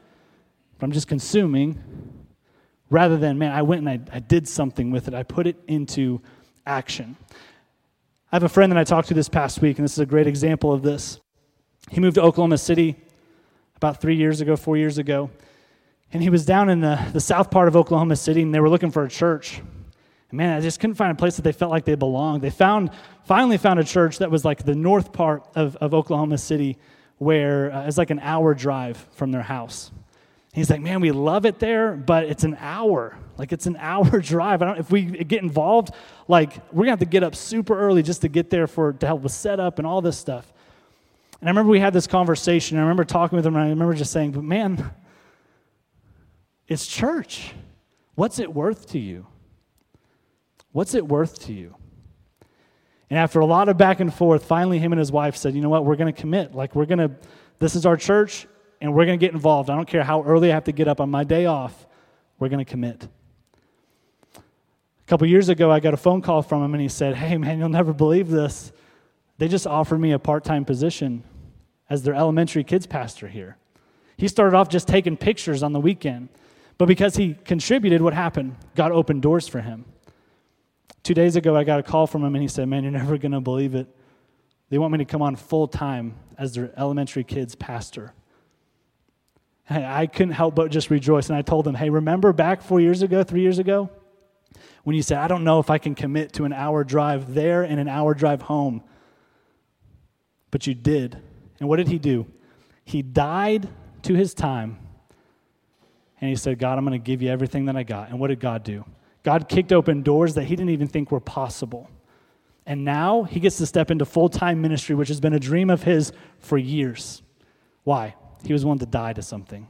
but 0.79 0.85
I'm 0.85 0.91
just 0.91 1.07
consuming, 1.07 1.79
rather 2.89 3.17
than, 3.17 3.37
man, 3.37 3.51
I 3.51 3.61
went 3.61 3.87
and 3.87 3.89
I, 3.89 4.15
I 4.15 4.19
did 4.19 4.47
something 4.47 4.91
with 4.91 5.07
it. 5.07 5.13
I 5.13 5.23
put 5.23 5.45
it 5.45 5.57
into 5.67 6.21
action. 6.65 7.17
I 8.31 8.35
have 8.35 8.43
a 8.43 8.49
friend 8.49 8.71
that 8.71 8.79
I 8.79 8.83
talked 8.85 9.09
to 9.09 9.13
this 9.13 9.29
past 9.29 9.61
week, 9.61 9.77
and 9.77 9.83
this 9.83 9.91
is 9.93 9.99
a 9.99 10.05
great 10.05 10.25
example 10.25 10.71
of 10.71 10.83
this. 10.83 11.19
He 11.89 11.99
moved 11.99 12.15
to 12.15 12.21
Oklahoma 12.21 12.57
City 12.57 12.95
about 13.75 13.99
three 13.99 14.15
years 14.15 14.39
ago, 14.39 14.55
four 14.55 14.77
years 14.77 14.97
ago, 14.97 15.29
and 16.13 16.21
he 16.21 16.29
was 16.29 16.45
down 16.45 16.69
in 16.69 16.81
the, 16.81 16.99
the 17.13 17.21
south 17.21 17.51
part 17.51 17.67
of 17.67 17.75
Oklahoma 17.75 18.15
City, 18.15 18.41
and 18.41 18.53
they 18.53 18.59
were 18.59 18.69
looking 18.69 18.91
for 18.91 19.03
a 19.03 19.09
church. 19.09 19.59
And 19.59 20.37
man, 20.37 20.57
I 20.57 20.61
just 20.61 20.79
couldn't 20.79 20.95
find 20.95 21.11
a 21.11 21.15
place 21.15 21.35
that 21.37 21.43
they 21.43 21.51
felt 21.51 21.71
like 21.71 21.85
they 21.85 21.95
belonged. 21.95 22.41
They 22.41 22.49
found, 22.49 22.91
finally 23.23 23.57
found 23.57 23.79
a 23.79 23.83
church 23.83 24.17
that 24.19 24.29
was 24.29 24.43
like 24.43 24.63
the 24.63 24.75
north 24.75 25.13
part 25.13 25.47
of, 25.55 25.75
of 25.77 25.93
Oklahoma 25.93 26.37
City, 26.37 26.77
where 27.17 27.71
uh, 27.71 27.87
it's 27.87 27.97
like 27.97 28.09
an 28.09 28.19
hour 28.19 28.53
drive 28.53 28.97
from 29.13 29.31
their 29.31 29.41
house. 29.41 29.91
He's 30.53 30.69
like, 30.69 30.81
man, 30.81 30.99
we 30.99 31.11
love 31.11 31.45
it 31.45 31.59
there, 31.59 31.93
but 31.93 32.25
it's 32.25 32.43
an 32.43 32.57
hour. 32.59 33.17
Like 33.37 33.53
it's 33.53 33.67
an 33.67 33.77
hour 33.79 34.19
drive. 34.19 34.61
I 34.61 34.65
don't, 34.65 34.79
if 34.79 34.91
we 34.91 35.03
get 35.03 35.41
involved, 35.41 35.93
like 36.27 36.55
we're 36.73 36.83
gonna 36.83 36.91
have 36.91 36.99
to 36.99 37.05
get 37.05 37.23
up 37.23 37.35
super 37.35 37.79
early 37.79 38.03
just 38.03 38.21
to 38.21 38.27
get 38.27 38.49
there 38.49 38.67
for 38.67 38.91
to 38.93 39.07
help 39.07 39.21
with 39.21 39.31
setup 39.31 39.77
and 39.77 39.87
all 39.87 40.01
this 40.01 40.17
stuff. 40.17 40.51
And 41.39 41.47
I 41.47 41.51
remember 41.51 41.71
we 41.71 41.79
had 41.79 41.93
this 41.93 42.05
conversation. 42.05 42.77
I 42.77 42.81
remember 42.81 43.05
talking 43.05 43.37
with 43.37 43.45
him, 43.45 43.55
and 43.55 43.63
I 43.63 43.69
remember 43.69 43.93
just 43.93 44.11
saying, 44.11 44.31
"But 44.31 44.43
man, 44.43 44.91
it's 46.71 46.87
church. 46.87 47.53
What's 48.15 48.39
it 48.39 48.53
worth 48.53 48.89
to 48.91 48.99
you? 48.99 49.27
What's 50.71 50.93
it 50.93 51.07
worth 51.07 51.39
to 51.45 51.53
you?" 51.53 51.75
And 53.09 53.19
after 53.19 53.39
a 53.39 53.45
lot 53.45 53.67
of 53.67 53.77
back 53.77 53.99
and 53.99 54.13
forth, 54.13 54.45
finally, 54.45 54.79
him 54.79 54.93
and 54.93 54.99
his 54.99 55.11
wife 55.11 55.35
said, 55.35 55.53
"You 55.53 55.61
know 55.61 55.69
what? 55.69 55.85
We're 55.85 55.97
going 55.97 56.13
to 56.13 56.19
commit. 56.19 56.55
Like 56.55 56.75
we're 56.75 56.85
going 56.85 56.99
to. 56.99 57.11
This 57.59 57.75
is 57.75 57.85
our 57.85 57.97
church, 57.97 58.47
and 58.79 58.93
we're 58.93 59.05
going 59.05 59.19
to 59.19 59.23
get 59.25 59.33
involved. 59.33 59.69
I 59.69 59.75
don't 59.75 59.87
care 59.87 60.03
how 60.03 60.23
early 60.23 60.51
I 60.51 60.55
have 60.55 60.63
to 60.65 60.71
get 60.71 60.87
up 60.87 60.99
on 60.99 61.09
my 61.09 61.23
day 61.23 61.45
off. 61.45 61.85
We're 62.39 62.49
going 62.49 62.63
to 62.63 62.69
commit. 62.69 63.07
A 64.35 65.07
couple 65.07 65.27
years 65.27 65.49
ago, 65.49 65.69
I 65.69 65.79
got 65.79 65.93
a 65.93 65.97
phone 65.97 66.21
call 66.21 66.41
from 66.41 66.63
him, 66.63 66.73
and 66.73 66.81
he 66.81 66.89
said, 66.89 67.15
Hey, 67.15 67.37
man, 67.37 67.59
you'll 67.59 67.69
never 67.69 67.93
believe 67.93 68.29
this. 68.29 68.71
They 69.37 69.47
just 69.47 69.67
offered 69.67 69.99
me 69.99 70.11
a 70.11 70.19
part 70.19 70.43
time 70.43 70.65
position 70.65 71.23
as 71.89 72.03
their 72.03 72.15
elementary 72.15 72.63
kids 72.63 72.87
pastor 72.87 73.27
here. 73.27 73.57
He 74.17 74.27
started 74.27 74.55
off 74.55 74.69
just 74.69 74.87
taking 74.87 75.17
pictures 75.17 75.63
on 75.63 75.73
the 75.73 75.79
weekend, 75.79 76.29
but 76.81 76.87
because 76.87 77.15
he 77.15 77.35
contributed, 77.35 78.01
what 78.01 78.15
happened? 78.15 78.55
God 78.73 78.91
opened 78.91 79.21
doors 79.21 79.47
for 79.47 79.61
him. 79.61 79.85
Two 81.03 81.13
days 81.13 81.35
ago, 81.35 81.55
I 81.55 81.63
got 81.63 81.79
a 81.79 81.83
call 81.83 82.07
from 82.07 82.23
him, 82.23 82.33
and 82.33 82.41
he 82.41 82.47
said, 82.47 82.67
Man, 82.67 82.81
you're 82.81 82.91
never 83.03 83.19
going 83.19 83.33
to 83.33 83.39
believe 83.39 83.75
it. 83.75 83.85
They 84.71 84.79
want 84.79 84.91
me 84.91 84.97
to 84.97 85.05
come 85.05 85.21
on 85.21 85.35
full 85.35 85.67
time 85.67 86.15
as 86.39 86.55
their 86.55 86.73
elementary 86.75 87.23
kids 87.23 87.53
pastor. 87.53 88.15
I 89.69 90.07
couldn't 90.07 90.33
help 90.33 90.55
but 90.55 90.71
just 90.71 90.89
rejoice. 90.89 91.29
And 91.29 91.37
I 91.37 91.43
told 91.43 91.65
them, 91.65 91.75
hey, 91.75 91.91
remember 91.91 92.33
back 92.33 92.63
four 92.63 92.81
years 92.81 93.03
ago, 93.03 93.21
three 93.21 93.41
years 93.41 93.59
ago, 93.59 93.91
when 94.83 94.95
you 94.95 95.03
said, 95.03 95.19
I 95.19 95.27
don't 95.27 95.43
know 95.43 95.59
if 95.59 95.69
I 95.69 95.77
can 95.77 95.93
commit 95.93 96.33
to 96.33 96.45
an 96.45 96.51
hour 96.51 96.83
drive 96.83 97.35
there 97.35 97.61
and 97.61 97.79
an 97.79 97.89
hour 97.89 98.15
drive 98.15 98.41
home. 98.41 98.81
But 100.49 100.65
you 100.65 100.73
did. 100.73 101.15
And 101.59 101.69
what 101.69 101.75
did 101.75 101.89
he 101.89 101.99
do? 101.99 102.25
He 102.83 103.03
died 103.03 103.69
to 104.01 104.15
his 104.15 104.33
time. 104.33 104.79
And 106.21 106.29
he 106.29 106.35
said, 106.35 106.59
God, 106.59 106.77
I'm 106.77 106.85
going 106.85 106.99
to 106.99 107.03
give 107.03 107.21
you 107.21 107.29
everything 107.29 107.65
that 107.65 107.75
I 107.75 107.83
got. 107.83 108.09
And 108.09 108.19
what 108.19 108.27
did 108.27 108.39
God 108.39 108.63
do? 108.63 108.85
God 109.23 109.49
kicked 109.49 109.73
open 109.73 110.03
doors 110.03 110.35
that 110.35 110.43
he 110.43 110.55
didn't 110.55 110.69
even 110.69 110.87
think 110.87 111.11
were 111.11 111.19
possible. 111.19 111.89
And 112.65 112.85
now 112.85 113.23
he 113.23 113.39
gets 113.39 113.57
to 113.57 113.65
step 113.65 113.89
into 113.89 114.05
full 114.05 114.29
time 114.29 114.61
ministry, 114.61 114.95
which 114.95 115.07
has 115.07 115.19
been 115.19 115.33
a 115.33 115.39
dream 115.39 115.69
of 115.69 115.83
his 115.83 116.13
for 116.39 116.57
years. 116.57 117.23
Why? 117.83 118.15
He 118.45 118.53
was 118.53 118.63
willing 118.63 118.79
to 118.79 118.85
die 118.85 119.13
to 119.13 119.21
something 119.21 119.67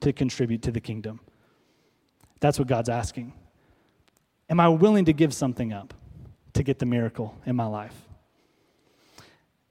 to 0.00 0.12
contribute 0.12 0.62
to 0.62 0.70
the 0.70 0.80
kingdom. 0.80 1.20
That's 2.40 2.58
what 2.58 2.68
God's 2.68 2.90
asking. 2.90 3.32
Am 4.50 4.60
I 4.60 4.68
willing 4.68 5.06
to 5.06 5.14
give 5.14 5.32
something 5.32 5.72
up 5.72 5.94
to 6.52 6.62
get 6.62 6.78
the 6.78 6.86
miracle 6.86 7.34
in 7.46 7.56
my 7.56 7.64
life? 7.64 7.94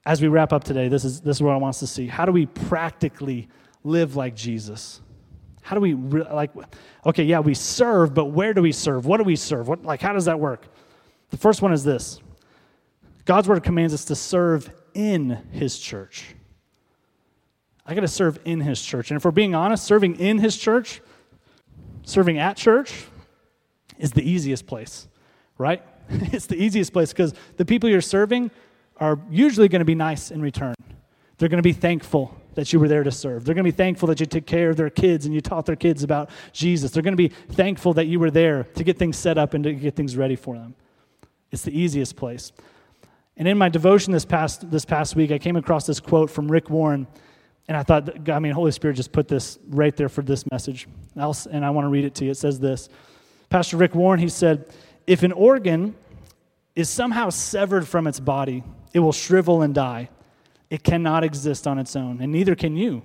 As 0.04 0.20
we 0.20 0.28
wrap 0.28 0.52
up 0.52 0.64
today, 0.64 0.88
this 0.88 1.04
is, 1.04 1.20
this 1.20 1.36
is 1.36 1.42
what 1.42 1.54
I 1.54 1.56
want 1.56 1.76
us 1.76 1.80
to 1.80 1.86
see. 1.86 2.08
How 2.08 2.26
do 2.26 2.32
we 2.32 2.46
practically 2.46 3.48
live 3.84 4.16
like 4.16 4.34
Jesus? 4.34 5.00
How 5.64 5.74
do 5.74 5.80
we, 5.80 5.94
re- 5.94 6.26
like, 6.30 6.50
okay, 7.06 7.24
yeah, 7.24 7.40
we 7.40 7.54
serve, 7.54 8.12
but 8.12 8.26
where 8.26 8.52
do 8.52 8.60
we 8.60 8.70
serve? 8.70 9.06
What 9.06 9.16
do 9.16 9.24
we 9.24 9.34
serve? 9.34 9.66
What, 9.66 9.82
like, 9.82 10.02
how 10.02 10.12
does 10.12 10.26
that 10.26 10.38
work? 10.38 10.66
The 11.30 11.38
first 11.38 11.62
one 11.62 11.72
is 11.72 11.82
this 11.82 12.20
God's 13.24 13.48
word 13.48 13.64
commands 13.64 13.94
us 13.94 14.04
to 14.04 14.14
serve 14.14 14.70
in 14.92 15.30
his 15.52 15.78
church. 15.78 16.34
I 17.86 17.94
got 17.94 18.02
to 18.02 18.08
serve 18.08 18.38
in 18.44 18.60
his 18.60 18.82
church. 18.82 19.10
And 19.10 19.16
if 19.16 19.24
we're 19.24 19.30
being 19.30 19.54
honest, 19.54 19.84
serving 19.84 20.20
in 20.20 20.38
his 20.38 20.54
church, 20.54 21.00
serving 22.02 22.36
at 22.36 22.58
church 22.58 23.06
is 23.98 24.12
the 24.12 24.22
easiest 24.22 24.66
place, 24.66 25.08
right? 25.56 25.82
it's 26.10 26.44
the 26.44 26.62
easiest 26.62 26.92
place 26.92 27.10
because 27.10 27.32
the 27.56 27.64
people 27.64 27.88
you're 27.88 28.02
serving 28.02 28.50
are 28.98 29.18
usually 29.30 29.68
going 29.68 29.80
to 29.80 29.86
be 29.86 29.94
nice 29.94 30.30
in 30.30 30.42
return. 30.42 30.74
They're 31.38 31.48
going 31.48 31.56
to 31.56 31.62
be 31.62 31.72
thankful 31.72 32.38
that 32.54 32.72
you 32.72 32.80
were 32.80 32.88
there 32.88 33.02
to 33.02 33.10
serve. 33.10 33.44
They're 33.44 33.54
going 33.54 33.64
to 33.64 33.72
be 33.72 33.76
thankful 33.76 34.08
that 34.08 34.20
you 34.20 34.26
took 34.26 34.46
care 34.46 34.70
of 34.70 34.76
their 34.76 34.90
kids 34.90 35.26
and 35.26 35.34
you 35.34 35.40
taught 35.40 35.66
their 35.66 35.76
kids 35.76 36.02
about 36.02 36.30
Jesus. 36.52 36.90
They're 36.90 37.02
going 37.02 37.16
to 37.16 37.16
be 37.16 37.28
thankful 37.28 37.94
that 37.94 38.06
you 38.06 38.18
were 38.18 38.30
there 38.30 38.64
to 38.74 38.84
get 38.84 38.98
things 38.98 39.16
set 39.16 39.38
up 39.38 39.54
and 39.54 39.64
to 39.64 39.72
get 39.72 39.96
things 39.96 40.16
ready 40.16 40.36
for 40.36 40.56
them. 40.56 40.74
It's 41.50 41.62
the 41.62 41.78
easiest 41.78 42.16
place. 42.16 42.52
And 43.36 43.48
in 43.48 43.58
my 43.58 43.68
devotion 43.68 44.12
this 44.12 44.24
past, 44.24 44.70
this 44.70 44.84
past 44.84 45.16
week, 45.16 45.32
I 45.32 45.38
came 45.38 45.56
across 45.56 45.86
this 45.86 46.00
quote 46.00 46.30
from 46.30 46.50
Rick 46.50 46.70
Warren 46.70 47.06
and 47.66 47.76
I 47.76 47.82
thought, 47.82 48.28
I 48.28 48.38
mean, 48.38 48.52
Holy 48.52 48.72
Spirit 48.72 48.94
just 48.94 49.12
put 49.12 49.26
this 49.26 49.58
right 49.68 49.96
there 49.96 50.08
for 50.08 50.22
this 50.22 50.44
message. 50.50 50.86
And 51.14 51.64
I 51.64 51.70
want 51.70 51.84
to 51.86 51.88
read 51.88 52.04
it 52.04 52.14
to 52.16 52.24
you. 52.24 52.30
It 52.30 52.36
says 52.36 52.60
this 52.60 52.88
Pastor 53.48 53.76
Rick 53.76 53.94
Warren, 53.94 54.20
he 54.20 54.28
said, 54.28 54.68
If 55.06 55.22
an 55.22 55.32
organ 55.32 55.94
is 56.76 56.90
somehow 56.90 57.30
severed 57.30 57.86
from 57.86 58.06
its 58.06 58.20
body, 58.20 58.64
it 58.92 58.98
will 58.98 59.12
shrivel 59.12 59.62
and 59.62 59.74
die. 59.74 60.10
It 60.70 60.82
cannot 60.82 61.24
exist 61.24 61.66
on 61.66 61.78
its 61.78 61.94
own, 61.94 62.20
and 62.20 62.32
neither 62.32 62.54
can 62.54 62.76
you. 62.76 63.02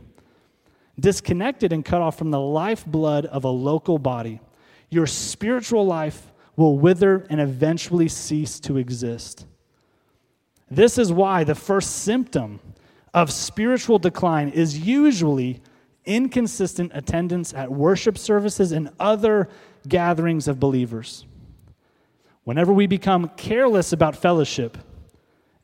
Disconnected 1.00 1.72
and 1.72 1.84
cut 1.84 2.02
off 2.02 2.18
from 2.18 2.32
the 2.32 2.40
lifeblood 2.40 3.26
of 3.26 3.44
a 3.44 3.50
local 3.50 4.00
body, 4.00 4.42
your 4.90 5.08
spiritual 5.08 5.86
life 5.86 6.32
will 6.56 6.78
wither 6.78 7.26
and 7.30 7.40
eventually 7.40 8.08
cease 8.08 8.60
to 8.60 8.78
exist. 8.78 9.46
This 10.70 10.98
is 10.98 11.12
why 11.12 11.44
the 11.44 11.56
first 11.56 12.04
symptom 12.04 12.60
of 13.14 13.32
spiritual 13.32 13.98
decline 13.98 14.50
is 14.50 14.78
usually 14.78 15.62
inconsistent 16.06 16.92
attendance 16.94 17.54
at 17.54 17.72
worship 17.72 18.18
services 18.18 18.72
and 18.72 18.90
other 19.00 19.50
gatherings 19.88 20.48
of 20.48 20.60
believers. 20.60 21.26
Whenever 22.44 22.74
we 22.74 22.88
become 22.88 23.30
careless 23.38 23.94
about 23.94 24.16
fellowship, 24.16 24.78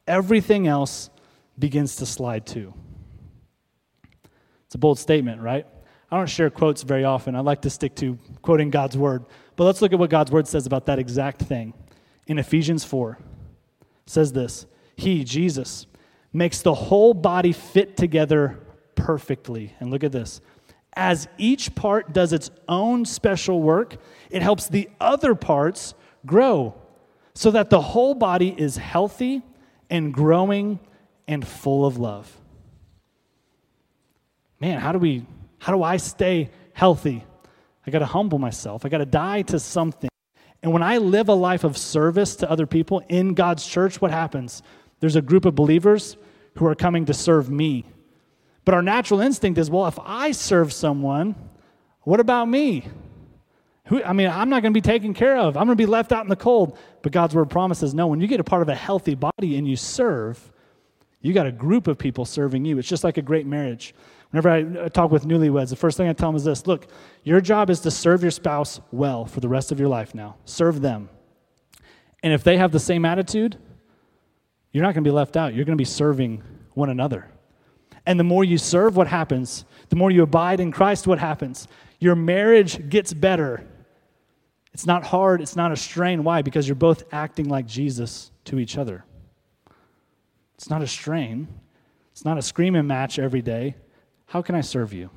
everything 0.07 0.67
else 0.67 1.09
begins 1.57 1.95
to 1.97 2.05
slide 2.05 2.45
too. 2.45 2.73
It's 4.65 4.75
a 4.75 4.77
bold 4.77 4.99
statement, 4.99 5.41
right? 5.41 5.65
I 6.11 6.17
don't 6.17 6.29
share 6.29 6.49
quotes 6.49 6.83
very 6.83 7.03
often. 7.03 7.35
I 7.35 7.39
like 7.39 7.61
to 7.61 7.69
stick 7.69 7.95
to 7.97 8.17
quoting 8.41 8.69
God's 8.69 8.97
word. 8.97 9.25
But 9.55 9.65
let's 9.65 9.81
look 9.81 9.93
at 9.93 9.99
what 9.99 10.09
God's 10.09 10.31
word 10.31 10.47
says 10.47 10.65
about 10.65 10.85
that 10.87 10.99
exact 10.99 11.41
thing. 11.41 11.73
In 12.27 12.39
Ephesians 12.39 12.83
4, 12.83 13.17
says 14.05 14.33
this 14.33 14.65
He, 14.95 15.23
Jesus, 15.23 15.87
makes 16.33 16.61
the 16.61 16.73
whole 16.73 17.13
body 17.13 17.51
fit 17.51 17.97
together 17.97 18.59
perfectly. 18.95 19.73
And 19.79 19.91
look 19.91 20.03
at 20.03 20.11
this. 20.11 20.41
As 20.93 21.27
each 21.37 21.75
part 21.75 22.13
does 22.13 22.31
its 22.31 22.49
own 22.69 23.03
special 23.05 23.61
work, 23.61 23.97
it 24.29 24.41
helps 24.41 24.67
the 24.67 24.89
other 24.99 25.35
parts 25.35 25.93
grow 26.25 26.73
so 27.33 27.51
that 27.51 27.69
the 27.69 27.81
whole 27.81 28.15
body 28.15 28.55
is 28.57 28.77
healthy 28.77 29.41
and 29.89 30.13
growing 30.13 30.79
and 31.27 31.45
full 31.45 31.85
of 31.85 31.97
love. 31.97 32.31
Man, 34.59 34.79
how 34.79 34.91
do 34.91 34.99
we 34.99 35.25
how 35.59 35.73
do 35.73 35.83
I 35.83 35.97
stay 35.97 36.51
healthy? 36.73 37.23
I 37.87 37.91
got 37.91 37.99
to 37.99 38.05
humble 38.05 38.39
myself. 38.39 38.85
I 38.85 38.89
got 38.89 38.99
to 38.99 39.05
die 39.05 39.41
to 39.43 39.59
something. 39.59 40.09
And 40.61 40.73
when 40.73 40.83
I 40.83 40.97
live 40.97 41.29
a 41.29 41.33
life 41.33 41.63
of 41.63 41.77
service 41.77 42.35
to 42.37 42.49
other 42.49 42.65
people 42.65 43.03
in 43.09 43.33
God's 43.33 43.65
church, 43.65 44.01
what 44.01 44.11
happens? 44.11 44.63
There's 44.99 45.15
a 45.15 45.21
group 45.21 45.45
of 45.45 45.55
believers 45.55 46.17
who 46.57 46.65
are 46.65 46.75
coming 46.75 47.05
to 47.05 47.13
serve 47.13 47.49
me. 47.49 47.85
But 48.63 48.73
our 48.73 48.81
natural 48.81 49.21
instinct 49.21 49.59
is 49.59 49.69
well, 49.69 49.87
if 49.87 49.99
I 50.03 50.31
serve 50.31 50.73
someone, 50.73 51.35
what 52.01 52.19
about 52.19 52.45
me? 52.45 52.87
Who, 53.85 54.03
I 54.03 54.13
mean, 54.13 54.27
I'm 54.27 54.49
not 54.49 54.63
going 54.63 54.73
to 54.73 54.77
be 54.77 54.81
taken 54.81 55.13
care 55.13 55.37
of. 55.37 55.55
I'm 55.57 55.65
going 55.65 55.77
to 55.77 55.81
be 55.81 55.85
left 55.85 56.11
out 56.11 56.23
in 56.23 56.29
the 56.29 56.35
cold. 56.35 56.77
But 57.03 57.11
God's 57.11 57.35
word 57.35 57.51
promises 57.51 57.93
no, 57.93 58.07
when 58.07 58.19
you 58.19 58.27
get 58.27 58.39
a 58.39 58.43
part 58.43 58.63
of 58.63 58.69
a 58.69 58.75
healthy 58.75 59.13
body 59.13 59.57
and 59.57 59.67
you 59.67 59.75
serve, 59.75 60.51
you 61.25 61.33
got 61.33 61.45
a 61.47 61.51
group 61.51 61.87
of 61.87 61.97
people 61.97 62.25
serving 62.25 62.65
you. 62.65 62.77
It's 62.77 62.87
just 62.87 63.03
like 63.03 63.17
a 63.17 63.21
great 63.21 63.45
marriage. 63.45 63.95
Whenever 64.29 64.49
I 64.49 64.89
talk 64.89 65.11
with 65.11 65.25
newlyweds, 65.25 65.69
the 65.69 65.75
first 65.75 65.97
thing 65.97 66.07
I 66.07 66.13
tell 66.13 66.29
them 66.29 66.35
is 66.35 66.43
this 66.43 66.67
look, 66.67 66.87
your 67.23 67.41
job 67.41 67.69
is 67.69 67.79
to 67.81 67.91
serve 67.91 68.21
your 68.21 68.31
spouse 68.31 68.79
well 68.91 69.25
for 69.25 69.39
the 69.39 69.49
rest 69.49 69.71
of 69.71 69.79
your 69.79 69.89
life 69.89 70.13
now. 70.13 70.35
Serve 70.45 70.81
them. 70.81 71.09
And 72.23 72.33
if 72.33 72.43
they 72.43 72.57
have 72.57 72.71
the 72.71 72.79
same 72.79 73.05
attitude, 73.05 73.57
you're 74.71 74.83
not 74.83 74.93
going 74.93 75.03
to 75.03 75.09
be 75.09 75.13
left 75.13 75.37
out. 75.37 75.53
You're 75.53 75.65
going 75.65 75.77
to 75.77 75.81
be 75.81 75.85
serving 75.85 76.43
one 76.73 76.89
another. 76.89 77.29
And 78.05 78.19
the 78.19 78.23
more 78.23 78.43
you 78.43 78.57
serve, 78.57 78.95
what 78.95 79.07
happens? 79.07 79.65
The 79.89 79.95
more 79.95 80.11
you 80.11 80.23
abide 80.23 80.59
in 80.59 80.71
Christ, 80.71 81.07
what 81.07 81.19
happens? 81.19 81.67
Your 81.99 82.15
marriage 82.15 82.89
gets 82.89 83.13
better 83.13 83.65
it's 84.75 84.85
not 84.85 85.05
hard, 85.05 85.39
it's 85.39 85.55
not 85.55 85.71
a 85.71 85.77
strain. 85.77 86.25
Why? 86.25 86.41
Because 86.41 86.67
you're 86.67 86.75
both 86.75 87.05
acting 87.13 87.47
like 87.47 87.65
Jesus 87.65 88.31
to 88.43 88.59
each 88.59 88.77
other. 88.77 89.05
It's 90.55 90.69
not 90.69 90.81
a 90.81 90.87
strain, 90.87 91.47
it's 92.11 92.25
not 92.25 92.37
a 92.37 92.41
screaming 92.41 92.87
match 92.87 93.19
every 93.19 93.41
day. 93.41 93.75
How 94.27 94.41
can 94.41 94.55
I 94.55 94.61
serve 94.61 94.93
you? 94.93 95.09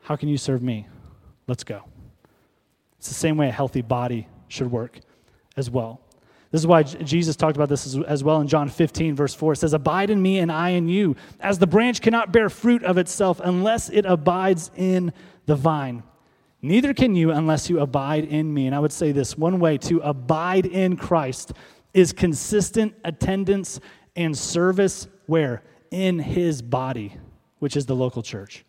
How 0.00 0.16
can 0.16 0.28
you 0.28 0.38
serve 0.38 0.62
me? 0.62 0.86
Let's 1.46 1.64
go. 1.64 1.82
It's 2.98 3.08
the 3.08 3.14
same 3.14 3.36
way 3.36 3.48
a 3.48 3.52
healthy 3.52 3.82
body 3.82 4.26
should 4.48 4.70
work 4.70 4.98
as 5.56 5.70
well. 5.70 6.00
This 6.50 6.60
is 6.60 6.66
why 6.66 6.84
Jesus 6.84 7.36
talked 7.36 7.56
about 7.56 7.68
this 7.68 7.96
as 8.06 8.24
well 8.24 8.40
in 8.40 8.48
John 8.48 8.68
15, 8.68 9.14
verse 9.14 9.34
4. 9.34 9.54
It 9.54 9.56
says, 9.56 9.72
Abide 9.72 10.10
in 10.10 10.22
me 10.22 10.38
and 10.38 10.50
I 10.50 10.70
in 10.70 10.88
you, 10.88 11.16
as 11.40 11.58
the 11.58 11.66
branch 11.66 12.00
cannot 12.00 12.32
bear 12.32 12.48
fruit 12.48 12.82
of 12.84 12.98
itself 12.98 13.40
unless 13.42 13.90
it 13.90 14.06
abides 14.06 14.70
in 14.76 15.12
the 15.46 15.56
vine. 15.56 16.02
Neither 16.62 16.94
can 16.94 17.14
you 17.14 17.30
unless 17.30 17.68
you 17.68 17.80
abide 17.80 18.24
in 18.24 18.52
me. 18.52 18.66
And 18.66 18.74
I 18.74 18.78
would 18.78 18.92
say 18.92 19.12
this 19.12 19.36
one 19.36 19.58
way 19.58 19.76
to 19.78 20.00
abide 20.00 20.66
in 20.66 20.96
Christ 20.96 21.52
is 21.92 22.12
consistent 22.12 22.94
attendance 23.04 23.80
and 24.16 24.36
service 24.36 25.06
where? 25.26 25.62
In 25.90 26.18
his 26.18 26.62
body, 26.62 27.16
which 27.58 27.76
is 27.76 27.86
the 27.86 27.94
local 27.94 28.22
church. 28.22 28.64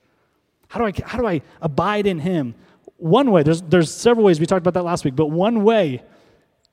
How 0.68 0.80
do 0.80 0.86
I, 0.86 0.94
how 1.06 1.18
do 1.18 1.26
I 1.26 1.42
abide 1.62 2.06
in 2.06 2.20
him? 2.20 2.56
One 2.98 3.32
way, 3.32 3.44
there's, 3.44 3.62
there's 3.62 3.94
several 3.94 4.26
ways, 4.26 4.40
we 4.40 4.46
talked 4.46 4.60
about 4.66 4.74
that 4.74 4.84
last 4.84 5.06
week, 5.06 5.16
but 5.16 5.28
one 5.28 5.64
way 5.64 6.04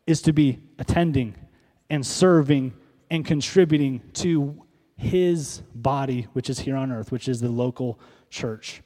is 0.06 0.22
to 0.22 0.32
be 0.32 0.58
attending 0.78 1.34
and 1.90 2.04
serving 2.04 2.74
and 3.10 3.24
contributing 3.24 4.02
to 4.14 4.60
his 4.96 5.62
body, 5.74 6.26
which 6.32 6.50
is 6.50 6.58
here 6.58 6.76
on 6.76 6.90
earth, 6.92 7.12
which 7.12 7.28
is 7.28 7.40
the 7.40 7.48
local 7.48 7.98
church. 8.30 8.82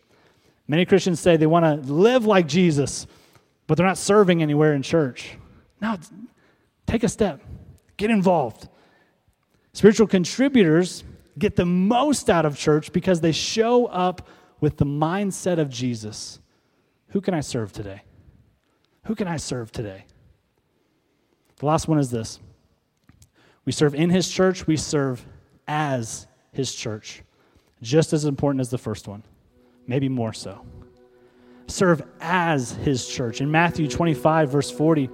Many 0.66 0.84
Christians 0.84 1.20
say 1.20 1.36
they 1.36 1.46
want 1.46 1.64
to 1.64 1.92
live 1.92 2.26
like 2.26 2.46
Jesus, 2.46 3.06
but 3.66 3.76
they're 3.76 3.86
not 3.86 3.98
serving 3.98 4.42
anywhere 4.42 4.74
in 4.74 4.82
church. 4.82 5.36
Now, 5.80 5.98
take 6.86 7.04
a 7.04 7.08
step, 7.08 7.40
get 7.96 8.10
involved. 8.10 8.68
Spiritual 9.78 10.08
contributors 10.08 11.04
get 11.38 11.54
the 11.54 11.64
most 11.64 12.28
out 12.28 12.44
of 12.44 12.58
church 12.58 12.92
because 12.92 13.20
they 13.20 13.30
show 13.30 13.86
up 13.86 14.26
with 14.58 14.76
the 14.76 14.84
mindset 14.84 15.60
of 15.60 15.70
Jesus. 15.70 16.40
Who 17.10 17.20
can 17.20 17.32
I 17.32 17.38
serve 17.38 17.72
today? 17.72 18.02
Who 19.04 19.14
can 19.14 19.28
I 19.28 19.36
serve 19.36 19.70
today? 19.70 20.06
The 21.60 21.66
last 21.66 21.86
one 21.86 22.00
is 22.00 22.10
this 22.10 22.40
we 23.66 23.70
serve 23.70 23.94
in 23.94 24.10
his 24.10 24.28
church, 24.28 24.66
we 24.66 24.76
serve 24.76 25.24
as 25.68 26.26
his 26.50 26.74
church. 26.74 27.22
Just 27.80 28.12
as 28.12 28.24
important 28.24 28.60
as 28.60 28.70
the 28.70 28.78
first 28.78 29.06
one 29.06 29.22
maybe 29.86 30.08
more 30.08 30.32
so. 30.32 30.60
Serve 31.68 32.02
as 32.20 32.72
his 32.72 33.06
church. 33.06 33.40
In 33.40 33.48
Matthew 33.48 33.86
25, 33.86 34.50
verse 34.50 34.72
40, 34.72 35.08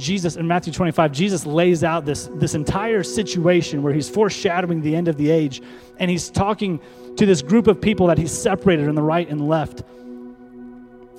Jesus, 0.00 0.36
in 0.36 0.46
Matthew 0.46 0.72
25, 0.72 1.12
Jesus 1.12 1.46
lays 1.46 1.84
out 1.84 2.04
this, 2.04 2.30
this 2.34 2.54
entire 2.54 3.02
situation 3.02 3.82
where 3.82 3.92
he's 3.92 4.08
foreshadowing 4.08 4.80
the 4.80 4.96
end 4.96 5.08
of 5.08 5.16
the 5.16 5.30
age, 5.30 5.62
and 5.98 6.10
he's 6.10 6.30
talking 6.30 6.80
to 7.16 7.26
this 7.26 7.42
group 7.42 7.66
of 7.66 7.80
people 7.80 8.06
that 8.06 8.18
he's 8.18 8.32
separated 8.32 8.88
on 8.88 8.94
the 8.94 9.02
right 9.02 9.28
and 9.28 9.48
left. 9.48 9.82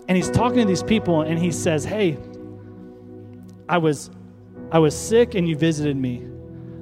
And 0.07 0.17
he's 0.17 0.29
talking 0.29 0.59
to 0.59 0.65
these 0.65 0.83
people, 0.83 1.21
and 1.21 1.39
he 1.39 1.51
says, 1.51 1.85
Hey, 1.85 2.17
I 3.69 3.77
was, 3.77 4.09
I 4.71 4.79
was 4.79 4.97
sick, 4.97 5.35
and 5.35 5.47
you 5.47 5.55
visited 5.55 5.95
me. 5.95 6.27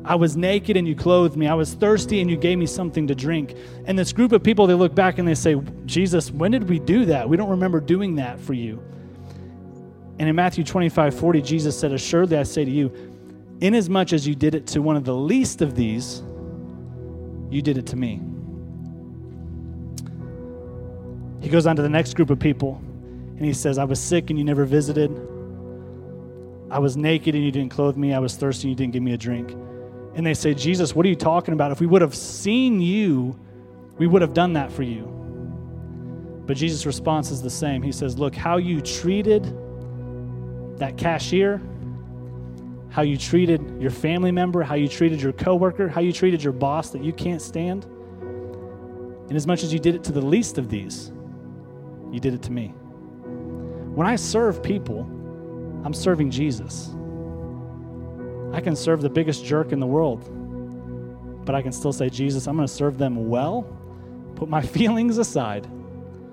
I 0.06 0.16
was 0.16 0.36
naked 0.36 0.78
and 0.78 0.88
you 0.88 0.96
clothed 0.96 1.36
me. 1.36 1.48
I 1.48 1.54
was 1.54 1.74
thirsty 1.74 2.22
and 2.22 2.30
you 2.32 2.38
gave 2.38 2.58
me 2.58 2.66
something 2.66 3.06
to 3.08 3.14
drink. 3.14 3.56
And 3.86 4.00
this 4.00 4.14
group 4.14 4.32
of 4.32 4.42
people, 4.42 4.66
they 4.66 4.74
look 4.74 4.96
back 4.96 5.20
and 5.20 5.28
they 5.28 5.36
say, 5.36 5.56
Jesus, 5.86 6.32
when 6.32 6.52
did 6.52 6.68
we 6.68 6.80
do 6.80 7.06
that? 7.06 7.28
We 7.28 7.38
don't 7.38 7.50
remember 7.50 7.80
doing 7.80 8.16
that 8.16 8.40
for 8.40 8.54
you. 8.54 8.82
And 10.20 10.28
in 10.28 10.36
Matthew 10.36 10.64
25 10.64 11.18
40, 11.18 11.42
Jesus 11.42 11.80
said, 11.80 11.92
Assuredly 11.92 12.38
I 12.38 12.44
say 12.44 12.66
to 12.66 12.72
you, 12.72 12.92
inasmuch 13.62 14.14
as 14.14 14.28
you 14.28 14.36
did 14.36 14.54
it 14.56 14.68
to 14.68 14.82
one 14.82 14.96
of 14.96 15.06
the 15.06 15.16
least 15.16 15.62
of 15.62 15.76
these, 15.76 16.22
you 17.50 17.62
did 17.62 17.78
it 17.78 17.88
to 17.88 17.96
me. 17.96 18.22
He 21.42 21.50
goes 21.50 21.66
on 21.66 21.76
to 21.78 21.82
the 21.82 21.90
next 21.90 22.16
group 22.16 22.30
of 22.30 22.40
people 22.40 22.82
and 23.38 23.46
he 23.46 23.54
says, 23.54 23.78
I 23.78 23.86
was 23.86 24.00
sick 24.00 24.30
and 24.30 24.38
you 24.38 24.44
never 24.44 24.66
visited. 24.66 25.10
I 26.70 26.80
was 26.80 26.98
naked 26.98 27.34
and 27.34 27.44
you 27.44 27.52
didn't 27.52 27.72
clothe 27.72 27.96
me. 27.96 28.14
I 28.14 28.20
was 28.20 28.36
thirsty 28.36 28.68
and 28.68 28.72
you 28.72 28.76
didn't 28.76 28.94
give 28.94 29.02
me 29.02 29.14
a 29.14 29.18
drink 29.18 29.56
and 30.16 30.26
they 30.26 30.34
say, 30.34 30.54
Jesus, 30.54 30.94
what 30.94 31.06
are 31.06 31.10
you 31.10 31.16
talking 31.16 31.54
about? 31.54 31.72
If 31.72 31.80
we 31.80 31.88
would 31.88 32.02
have 32.02 32.14
seen 32.14 32.82
you, 32.82 33.40
we 33.98 34.06
would 34.08 34.22
have 34.22 34.34
done 34.34 34.54
that 34.54 34.72
for 34.72 34.84
you. 34.84 35.04
But 36.46 36.58
Jesus' 36.58 36.86
response 36.86 37.32
is 37.32 37.42
the 37.42 37.50
same. 37.50 37.82
He 37.82 37.92
says, 37.92 38.18
Look, 38.18 38.36
how 38.36 38.58
you 38.58 38.82
treated 38.82 39.46
that 40.80 40.98
cashier, 40.98 41.62
how 42.90 43.04
you 43.04 43.18
treated 43.18 43.82
your 43.82 43.92
family 43.92 44.32
member, 44.32 44.64
how 44.64 44.76
you 44.76 44.88
treated 44.88 45.22
your 45.22 45.32
coworker, 45.32 45.88
how 45.88 46.02
you 46.02 46.12
treated 46.12 46.44
your 46.44 46.54
boss 46.54 46.90
that 46.90 47.04
you 47.04 47.14
can't 47.14 47.42
stand, 47.42 47.86
and 47.86 49.36
as 49.36 49.46
much 49.46 49.64
as 49.64 49.72
you 49.72 49.80
did 49.80 49.94
it 49.94 50.04
to 50.06 50.12
the 50.12 50.22
least 50.22 50.58
of 50.58 50.70
these, 50.70 51.12
you 52.12 52.20
did 52.20 52.34
it 52.34 52.42
to 52.44 52.52
me. 52.52 52.74
When 53.94 54.08
I 54.08 54.16
serve 54.16 54.64
people, 54.64 55.02
I'm 55.84 55.94
serving 55.94 56.32
Jesus. 56.32 56.90
I 58.54 58.62
can 58.62 58.76
serve 58.76 59.02
the 59.02 59.10
biggest 59.10 59.46
jerk 59.46 59.72
in 59.72 59.80
the 59.80 59.86
world, 59.86 60.26
but 61.46 61.54
I 61.54 61.62
can 61.62 61.72
still 61.72 61.94
say, 61.94 62.10
Jesus, 62.10 62.48
I'm 62.48 62.56
going 62.56 62.68
to 62.68 62.74
serve 62.74 62.98
them 62.98 63.30
well, 63.30 63.64
put 64.36 64.50
my 64.50 64.62
feelings 64.78 65.20
aside, 65.20 65.68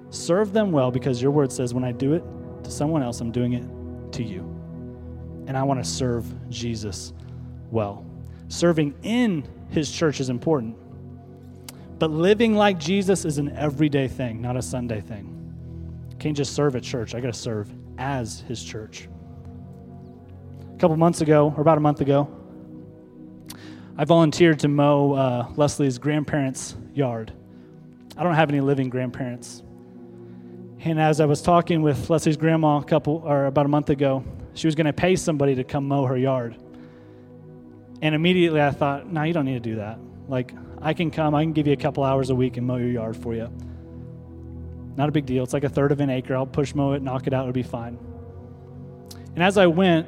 serve 0.08 0.54
them 0.54 0.72
well 0.72 0.90
because 0.90 1.20
your 1.20 1.32
word 1.32 1.52
says 1.52 1.74
when 1.74 1.84
I 1.84 1.92
do 1.92 2.14
it 2.14 2.24
to 2.64 2.70
someone 2.70 3.02
else, 3.02 3.20
I'm 3.20 3.30
doing 3.30 3.52
it 3.52 3.75
to 4.12 4.22
you. 4.22 4.40
And 5.46 5.56
I 5.56 5.62
want 5.62 5.82
to 5.82 5.88
serve 5.88 6.26
Jesus 6.50 7.12
well. 7.70 8.04
Serving 8.48 8.94
in 9.02 9.46
his 9.70 9.90
church 9.90 10.20
is 10.20 10.28
important, 10.28 10.76
but 11.98 12.10
living 12.10 12.54
like 12.54 12.78
Jesus 12.78 13.24
is 13.24 13.38
an 13.38 13.50
everyday 13.56 14.08
thing, 14.08 14.40
not 14.40 14.56
a 14.56 14.62
Sunday 14.62 15.00
thing. 15.00 15.32
Can't 16.18 16.36
just 16.36 16.54
serve 16.54 16.76
at 16.76 16.82
church, 16.82 17.14
I 17.14 17.20
got 17.20 17.32
to 17.32 17.38
serve 17.38 17.70
as 17.98 18.40
his 18.40 18.62
church. 18.62 19.08
A 20.74 20.78
couple 20.78 20.96
months 20.96 21.20
ago, 21.20 21.52
or 21.56 21.62
about 21.62 21.78
a 21.78 21.80
month 21.80 22.00
ago, 22.00 22.28
I 23.98 24.04
volunteered 24.04 24.58
to 24.60 24.68
mow 24.68 25.12
uh, 25.14 25.48
Leslie's 25.56 25.98
grandparents' 25.98 26.76
yard. 26.94 27.32
I 28.16 28.22
don't 28.22 28.34
have 28.34 28.50
any 28.50 28.60
living 28.60 28.90
grandparents. 28.90 29.62
And 30.86 31.00
as 31.00 31.20
I 31.20 31.24
was 31.24 31.42
talking 31.42 31.82
with 31.82 32.08
Leslie's 32.08 32.36
grandma 32.36 32.78
a 32.78 32.84
couple 32.84 33.24
or 33.26 33.46
about 33.46 33.66
a 33.66 33.68
month 33.68 33.90
ago, 33.90 34.22
she 34.54 34.68
was 34.68 34.76
going 34.76 34.86
to 34.86 34.92
pay 34.92 35.16
somebody 35.16 35.56
to 35.56 35.64
come 35.64 35.88
mow 35.88 36.04
her 36.04 36.16
yard. 36.16 36.56
And 38.02 38.14
immediately 38.14 38.62
I 38.62 38.70
thought, 38.70 39.10
no, 39.10 39.24
you 39.24 39.32
don't 39.32 39.46
need 39.46 39.54
to 39.54 39.68
do 39.68 39.74
that. 39.76 39.98
Like, 40.28 40.52
I 40.80 40.94
can 40.94 41.10
come, 41.10 41.34
I 41.34 41.42
can 41.42 41.52
give 41.52 41.66
you 41.66 41.72
a 41.72 41.76
couple 41.76 42.04
hours 42.04 42.30
a 42.30 42.36
week 42.36 42.56
and 42.56 42.64
mow 42.64 42.76
your 42.76 42.88
yard 42.88 43.16
for 43.16 43.34
you. 43.34 43.50
Not 44.94 45.08
a 45.08 45.12
big 45.12 45.26
deal. 45.26 45.42
It's 45.42 45.52
like 45.52 45.64
a 45.64 45.68
third 45.68 45.90
of 45.90 45.98
an 45.98 46.08
acre. 46.08 46.36
I'll 46.36 46.46
push 46.46 46.72
mow 46.72 46.92
it, 46.92 47.02
knock 47.02 47.26
it 47.26 47.32
out, 47.32 47.40
it'll 47.40 47.52
be 47.52 47.64
fine. 47.64 47.98
And 49.34 49.42
as 49.42 49.58
I 49.58 49.66
went, 49.66 50.06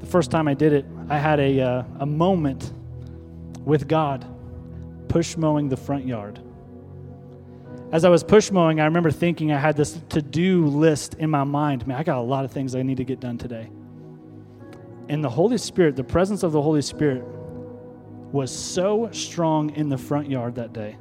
the 0.00 0.06
first 0.06 0.30
time 0.30 0.48
I 0.48 0.54
did 0.54 0.72
it, 0.72 0.86
I 1.10 1.18
had 1.18 1.38
a, 1.38 1.60
uh, 1.60 1.84
a 2.00 2.06
moment 2.06 2.72
with 3.62 3.88
God 3.88 4.24
push 5.08 5.36
mowing 5.36 5.68
the 5.68 5.76
front 5.76 6.06
yard. 6.06 6.40
As 7.92 8.06
I 8.06 8.08
was 8.08 8.24
push 8.24 8.50
mowing, 8.50 8.80
I 8.80 8.86
remember 8.86 9.10
thinking 9.10 9.52
I 9.52 9.58
had 9.58 9.76
this 9.76 10.00
to 10.08 10.22
do 10.22 10.66
list 10.66 11.14
in 11.14 11.28
my 11.28 11.44
mind. 11.44 11.86
Man, 11.86 11.98
I 11.98 12.02
got 12.02 12.16
a 12.16 12.22
lot 12.22 12.46
of 12.46 12.50
things 12.50 12.74
I 12.74 12.82
need 12.82 12.96
to 12.96 13.04
get 13.04 13.20
done 13.20 13.36
today. 13.36 13.68
And 15.10 15.22
the 15.22 15.28
Holy 15.28 15.58
Spirit, 15.58 15.94
the 15.94 16.04
presence 16.04 16.42
of 16.42 16.52
the 16.52 16.62
Holy 16.62 16.80
Spirit, 16.80 17.22
was 18.32 18.50
so 18.50 19.10
strong 19.12 19.70
in 19.76 19.90
the 19.90 19.98
front 19.98 20.30
yard 20.30 20.54
that 20.54 20.72
day 20.72 20.96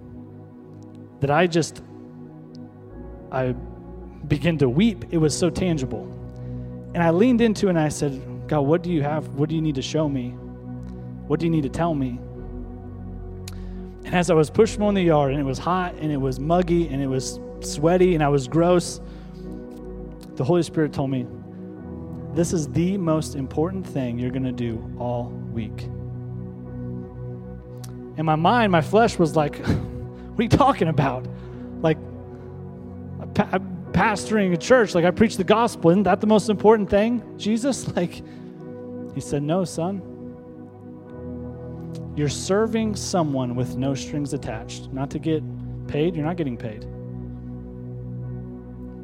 that 1.22 1.32
I 1.32 1.48
just, 1.48 1.82
I 3.32 3.54
began 4.28 4.58
to 4.58 4.68
weep. 4.68 5.06
It 5.12 5.18
was 5.18 5.38
so 5.38 5.50
tangible. 5.50 6.04
And 6.94 7.02
I 7.02 7.12
leaned 7.12 7.40
into 7.40 7.70
and 7.70 7.80
I 7.80 7.88
said, 7.88 8.22
God, 8.50 8.62
what 8.62 8.84
do 8.84 8.92
you 8.92 9.02
have? 9.02 9.30
What 9.36 9.48
do 9.48 9.56
you 9.56 9.62
need 9.62 9.76
to 9.76 9.82
show 9.82 10.10
me? 10.10 10.32
What 11.28 11.40
do 11.40 11.46
you 11.46 11.52
need 11.52 11.64
to 11.64 11.70
tell 11.70 11.94
me? 11.94 12.20
And 14.12 14.20
as 14.20 14.30
I 14.30 14.34
was 14.34 14.50
pushing 14.50 14.82
on 14.82 14.94
the 14.94 15.02
yard, 15.02 15.32
and 15.32 15.40
it 15.40 15.46
was 15.46 15.58
hot, 15.58 15.96
and 15.96 16.12
it 16.12 16.18
was 16.18 16.38
muggy, 16.38 16.90
and 16.90 17.02
it 17.02 17.08
was 17.08 17.40
sweaty, 17.62 18.14
and 18.14 18.22
I 18.22 18.28
was 18.28 18.46
gross, 18.46 19.00
the 20.36 20.44
Holy 20.44 20.64
Spirit 20.64 20.92
told 20.92 21.12
me, 21.12 21.26
This 22.34 22.52
is 22.52 22.68
the 22.68 22.98
most 22.98 23.36
important 23.36 23.88
thing 23.88 24.20
you're 24.20 24.30
going 24.30 24.44
to 24.44 24.52
do 24.52 24.84
all 25.00 25.30
week. 25.54 25.84
In 28.18 28.26
my 28.26 28.36
mind, 28.36 28.70
my 28.70 28.82
flesh 28.82 29.18
was 29.18 29.38
like, 29.38 29.56
What 29.66 30.40
are 30.40 30.44
you 30.44 30.50
talking 30.50 30.90
about? 30.90 31.26
Like, 31.80 31.98
pastoring 33.94 34.52
a 34.52 34.58
church, 34.58 34.94
like 34.94 35.06
I 35.06 35.12
preach 35.12 35.38
the 35.38 35.46
gospel. 35.46 35.90
Isn't 35.90 36.04
that 36.04 36.20
the 36.20 36.28
most 36.28 36.50
important 36.50 36.90
thing, 36.90 37.24
Jesus? 37.38 37.88
Like, 37.96 38.22
he 39.16 39.22
said, 39.22 39.42
No, 39.42 39.64
son. 39.64 40.11
You're 42.16 42.30
serving 42.30 42.96
someone 42.96 43.56
with 43.56 43.78
no 43.78 43.94
strings 43.96 44.34
attached. 44.34 44.92
Not 44.92 45.10
to 45.12 45.20
get 45.20 45.44
paid, 45.88 46.16
you're 46.16 46.26
not 46.26 46.38
getting 46.38 46.58
paid. 46.58 46.86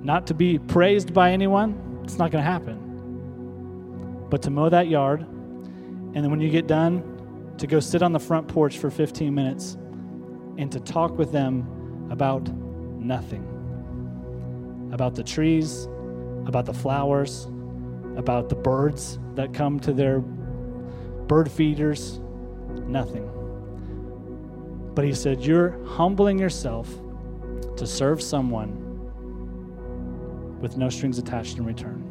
Not 0.03 0.27
to 0.27 0.33
be 0.33 0.59
praised 0.59 1.13
by 1.13 1.31
anyone, 1.31 2.01
it's 2.03 2.17
not 2.17 2.31
going 2.31 2.43
to 2.43 2.49
happen. 2.49 4.25
But 4.29 4.41
to 4.43 4.49
mow 4.49 4.69
that 4.69 4.87
yard, 4.87 5.21
and 5.21 6.15
then 6.15 6.29
when 6.29 6.41
you 6.41 6.49
get 6.49 6.67
done, 6.67 7.13
to 7.57 7.67
go 7.67 7.79
sit 7.79 8.01
on 8.03 8.11
the 8.11 8.19
front 8.19 8.47
porch 8.47 8.77
for 8.77 8.89
15 8.89 9.33
minutes 9.33 9.77
and 10.57 10.71
to 10.71 10.79
talk 10.79 11.17
with 11.17 11.31
them 11.31 12.07
about 12.11 12.47
nothing 12.99 13.57
about 14.91 15.15
the 15.15 15.23
trees, 15.23 15.87
about 16.45 16.65
the 16.65 16.73
flowers, 16.73 17.47
about 18.15 18.49
the 18.49 18.55
birds 18.55 19.19
that 19.35 19.53
come 19.53 19.79
to 19.79 19.93
their 19.93 20.19
bird 20.19 21.51
feeders, 21.51 22.19
nothing. 22.81 23.29
But 24.95 25.05
he 25.05 25.13
said, 25.13 25.41
You're 25.45 25.83
humbling 25.85 26.39
yourself 26.39 26.89
to 27.77 27.85
serve 27.85 28.21
someone 28.21 28.83
with 30.59 30.77
no 30.77 30.89
strings 30.89 31.17
attached 31.17 31.57
in 31.57 31.65
return. 31.65 32.03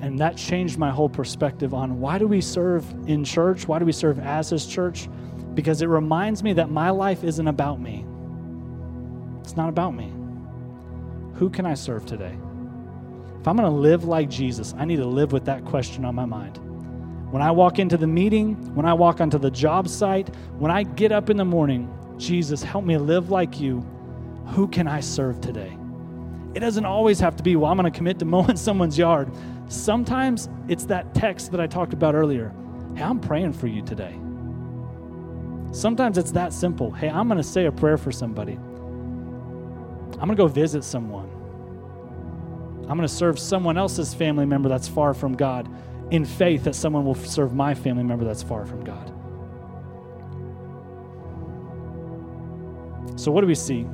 And 0.00 0.18
that 0.18 0.36
changed 0.36 0.76
my 0.78 0.90
whole 0.90 1.08
perspective 1.08 1.72
on 1.72 2.00
why 2.00 2.18
do 2.18 2.26
we 2.26 2.40
serve 2.40 2.84
in 3.06 3.24
church? 3.24 3.66
Why 3.66 3.78
do 3.78 3.84
we 3.84 3.92
serve 3.92 4.18
as 4.18 4.50
his 4.50 4.66
church? 4.66 5.08
Because 5.54 5.80
it 5.80 5.86
reminds 5.86 6.42
me 6.42 6.52
that 6.54 6.70
my 6.70 6.90
life 6.90 7.24
isn't 7.24 7.46
about 7.46 7.80
me. 7.80 8.04
It's 9.40 9.56
not 9.56 9.68
about 9.68 9.94
me. 9.94 10.12
Who 11.34 11.48
can 11.48 11.64
I 11.64 11.74
serve 11.74 12.04
today? 12.04 12.36
If 13.40 13.48
I'm 13.48 13.56
going 13.56 13.70
to 13.70 13.78
live 13.78 14.04
like 14.04 14.28
Jesus, 14.28 14.74
I 14.76 14.84
need 14.84 14.96
to 14.96 15.06
live 15.06 15.32
with 15.32 15.44
that 15.44 15.64
question 15.64 16.04
on 16.04 16.14
my 16.14 16.24
mind. 16.24 16.58
When 17.34 17.42
I 17.42 17.50
walk 17.50 17.80
into 17.80 17.96
the 17.96 18.06
meeting, 18.06 18.54
when 18.76 18.86
I 18.86 18.92
walk 18.92 19.20
onto 19.20 19.38
the 19.38 19.50
job 19.50 19.88
site, 19.88 20.32
when 20.56 20.70
I 20.70 20.84
get 20.84 21.10
up 21.10 21.30
in 21.30 21.36
the 21.36 21.44
morning, 21.44 21.92
Jesus, 22.16 22.62
help 22.62 22.84
me 22.84 22.96
live 22.96 23.28
like 23.28 23.58
you. 23.58 23.80
Who 24.50 24.68
can 24.68 24.86
I 24.86 25.00
serve 25.00 25.40
today? 25.40 25.76
It 26.54 26.60
doesn't 26.60 26.84
always 26.84 27.18
have 27.18 27.34
to 27.34 27.42
be, 27.42 27.56
well, 27.56 27.72
I'm 27.72 27.76
going 27.76 27.90
to 27.92 27.96
commit 27.98 28.20
to 28.20 28.24
mowing 28.24 28.56
someone's 28.56 28.96
yard. 28.96 29.32
Sometimes 29.66 30.48
it's 30.68 30.84
that 30.84 31.12
text 31.12 31.50
that 31.50 31.60
I 31.60 31.66
talked 31.66 31.92
about 31.92 32.14
earlier. 32.14 32.54
Hey, 32.94 33.02
I'm 33.02 33.18
praying 33.18 33.54
for 33.54 33.66
you 33.66 33.82
today. 33.82 34.16
Sometimes 35.72 36.18
it's 36.18 36.30
that 36.30 36.52
simple. 36.52 36.92
Hey, 36.92 37.08
I'm 37.08 37.26
going 37.26 37.38
to 37.38 37.42
say 37.42 37.64
a 37.64 37.72
prayer 37.72 37.98
for 37.98 38.12
somebody. 38.12 38.52
I'm 38.52 40.18
going 40.20 40.28
to 40.28 40.36
go 40.36 40.46
visit 40.46 40.84
someone. 40.84 41.28
I'm 42.82 42.96
going 42.96 43.00
to 43.00 43.08
serve 43.08 43.40
someone 43.40 43.76
else's 43.76 44.14
family 44.14 44.46
member 44.46 44.68
that's 44.68 44.86
far 44.86 45.14
from 45.14 45.34
God 45.34 45.68
in 46.10 46.24
faith 46.24 46.64
that 46.64 46.74
someone 46.74 47.04
will 47.04 47.14
serve 47.14 47.54
my 47.54 47.74
family 47.74 48.04
member 48.04 48.24
that's 48.24 48.42
far 48.42 48.66
from 48.66 48.84
God. 48.84 49.12
So, 53.16 53.30
what 53.30 53.40
do 53.40 53.46
we 53.46 53.54
see? 53.54 53.86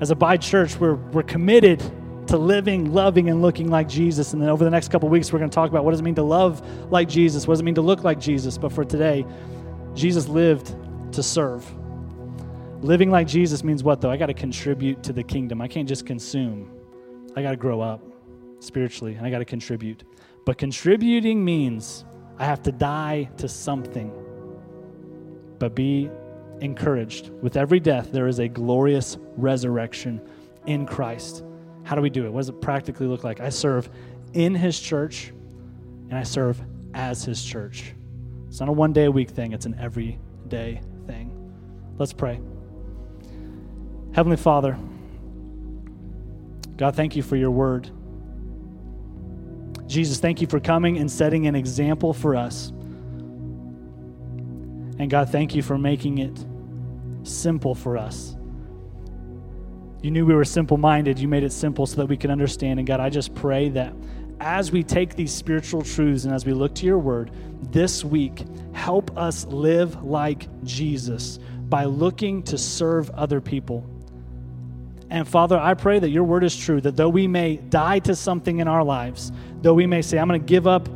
As 0.00 0.10
Abide 0.10 0.42
Church, 0.42 0.76
we're, 0.76 0.94
we're 0.94 1.22
committed 1.22 1.80
to 2.28 2.36
living, 2.36 2.92
loving, 2.92 3.28
and 3.28 3.40
looking 3.40 3.70
like 3.70 3.88
Jesus. 3.88 4.32
And 4.32 4.42
then 4.42 4.48
over 4.48 4.64
the 4.64 4.70
next 4.70 4.90
couple 4.90 5.08
weeks, 5.08 5.32
we're 5.32 5.38
going 5.38 5.50
to 5.50 5.54
talk 5.54 5.70
about 5.70 5.84
what 5.84 5.92
does 5.92 6.00
it 6.00 6.02
mean 6.02 6.16
to 6.16 6.22
love 6.22 6.66
like 6.90 7.08
Jesus? 7.08 7.46
What 7.46 7.54
does 7.54 7.60
it 7.60 7.64
mean 7.64 7.76
to 7.76 7.82
look 7.82 8.02
like 8.02 8.18
Jesus? 8.18 8.58
But 8.58 8.72
for 8.72 8.84
today, 8.84 9.24
Jesus 9.94 10.28
lived 10.28 10.74
to 11.12 11.22
serve. 11.22 11.64
Living 12.82 13.10
like 13.10 13.26
Jesus 13.26 13.64
means 13.64 13.82
what, 13.82 14.00
though? 14.00 14.10
I 14.10 14.16
got 14.16 14.26
to 14.26 14.34
contribute 14.34 15.02
to 15.04 15.12
the 15.12 15.22
kingdom. 15.22 15.60
I 15.60 15.68
can't 15.68 15.88
just 15.88 16.04
consume, 16.04 16.70
I 17.34 17.42
got 17.42 17.52
to 17.52 17.56
grow 17.56 17.80
up 17.80 18.02
spiritually, 18.60 19.14
and 19.14 19.26
I 19.26 19.30
got 19.30 19.38
to 19.38 19.44
contribute. 19.44 20.02
But 20.46 20.58
contributing 20.58 21.44
means 21.44 22.06
I 22.38 22.44
have 22.44 22.62
to 22.62 22.72
die 22.72 23.28
to 23.38 23.48
something. 23.48 24.12
But 25.58 25.74
be 25.74 26.08
encouraged. 26.60 27.30
With 27.42 27.56
every 27.56 27.80
death, 27.80 28.12
there 28.12 28.28
is 28.28 28.38
a 28.38 28.48
glorious 28.48 29.18
resurrection 29.36 30.20
in 30.64 30.86
Christ. 30.86 31.44
How 31.82 31.96
do 31.96 32.00
we 32.00 32.10
do 32.10 32.26
it? 32.26 32.32
What 32.32 32.40
does 32.40 32.48
it 32.48 32.60
practically 32.60 33.08
look 33.08 33.24
like? 33.24 33.40
I 33.40 33.48
serve 33.48 33.90
in 34.34 34.54
His 34.54 34.78
church 34.78 35.32
and 36.08 36.14
I 36.14 36.22
serve 36.22 36.62
as 36.94 37.24
His 37.24 37.44
church. 37.44 37.92
It's 38.46 38.60
not 38.60 38.68
a 38.68 38.72
one 38.72 38.92
day 38.92 39.06
a 39.06 39.10
week 39.10 39.30
thing, 39.30 39.52
it's 39.52 39.66
an 39.66 39.76
everyday 39.80 40.80
thing. 41.08 41.52
Let's 41.98 42.12
pray. 42.12 42.40
Heavenly 44.12 44.36
Father, 44.36 44.78
God, 46.76 46.94
thank 46.94 47.16
you 47.16 47.22
for 47.22 47.36
your 47.36 47.50
word. 47.50 47.90
Jesus, 49.86 50.18
thank 50.18 50.40
you 50.40 50.46
for 50.46 50.60
coming 50.60 50.98
and 50.98 51.10
setting 51.10 51.46
an 51.46 51.54
example 51.54 52.12
for 52.12 52.34
us. 52.36 52.72
And 54.98 55.10
God, 55.10 55.30
thank 55.30 55.54
you 55.54 55.62
for 55.62 55.78
making 55.78 56.18
it 56.18 56.44
simple 57.22 57.74
for 57.74 57.96
us. 57.96 58.36
You 60.02 60.10
knew 60.10 60.24
we 60.24 60.34
were 60.34 60.44
simple 60.44 60.76
minded. 60.76 61.18
You 61.18 61.28
made 61.28 61.42
it 61.42 61.52
simple 61.52 61.86
so 61.86 61.96
that 61.96 62.06
we 62.06 62.16
could 62.16 62.30
understand. 62.30 62.78
And 62.78 62.86
God, 62.86 63.00
I 63.00 63.10
just 63.10 63.34
pray 63.34 63.68
that 63.70 63.94
as 64.40 64.70
we 64.70 64.82
take 64.82 65.16
these 65.16 65.32
spiritual 65.32 65.82
truths 65.82 66.24
and 66.24 66.34
as 66.34 66.44
we 66.44 66.52
look 66.52 66.74
to 66.76 66.86
your 66.86 66.98
word 66.98 67.30
this 67.72 68.04
week, 68.04 68.44
help 68.72 69.16
us 69.16 69.46
live 69.46 70.02
like 70.04 70.48
Jesus 70.64 71.38
by 71.68 71.84
looking 71.84 72.42
to 72.44 72.58
serve 72.58 73.10
other 73.10 73.40
people. 73.40 73.88
And 75.08 75.26
Father, 75.26 75.58
I 75.58 75.74
pray 75.74 75.98
that 75.98 76.08
your 76.08 76.24
word 76.24 76.42
is 76.42 76.56
true, 76.56 76.80
that 76.80 76.96
though 76.96 77.08
we 77.08 77.28
may 77.28 77.56
die 77.56 78.00
to 78.00 78.16
something 78.16 78.58
in 78.58 78.66
our 78.66 78.82
lives, 78.82 79.30
though 79.62 79.74
we 79.74 79.86
may 79.86 80.02
say, 80.02 80.18
I'm 80.18 80.26
going 80.26 80.40
to 80.40 80.46
give 80.46 80.66
up 80.66 80.88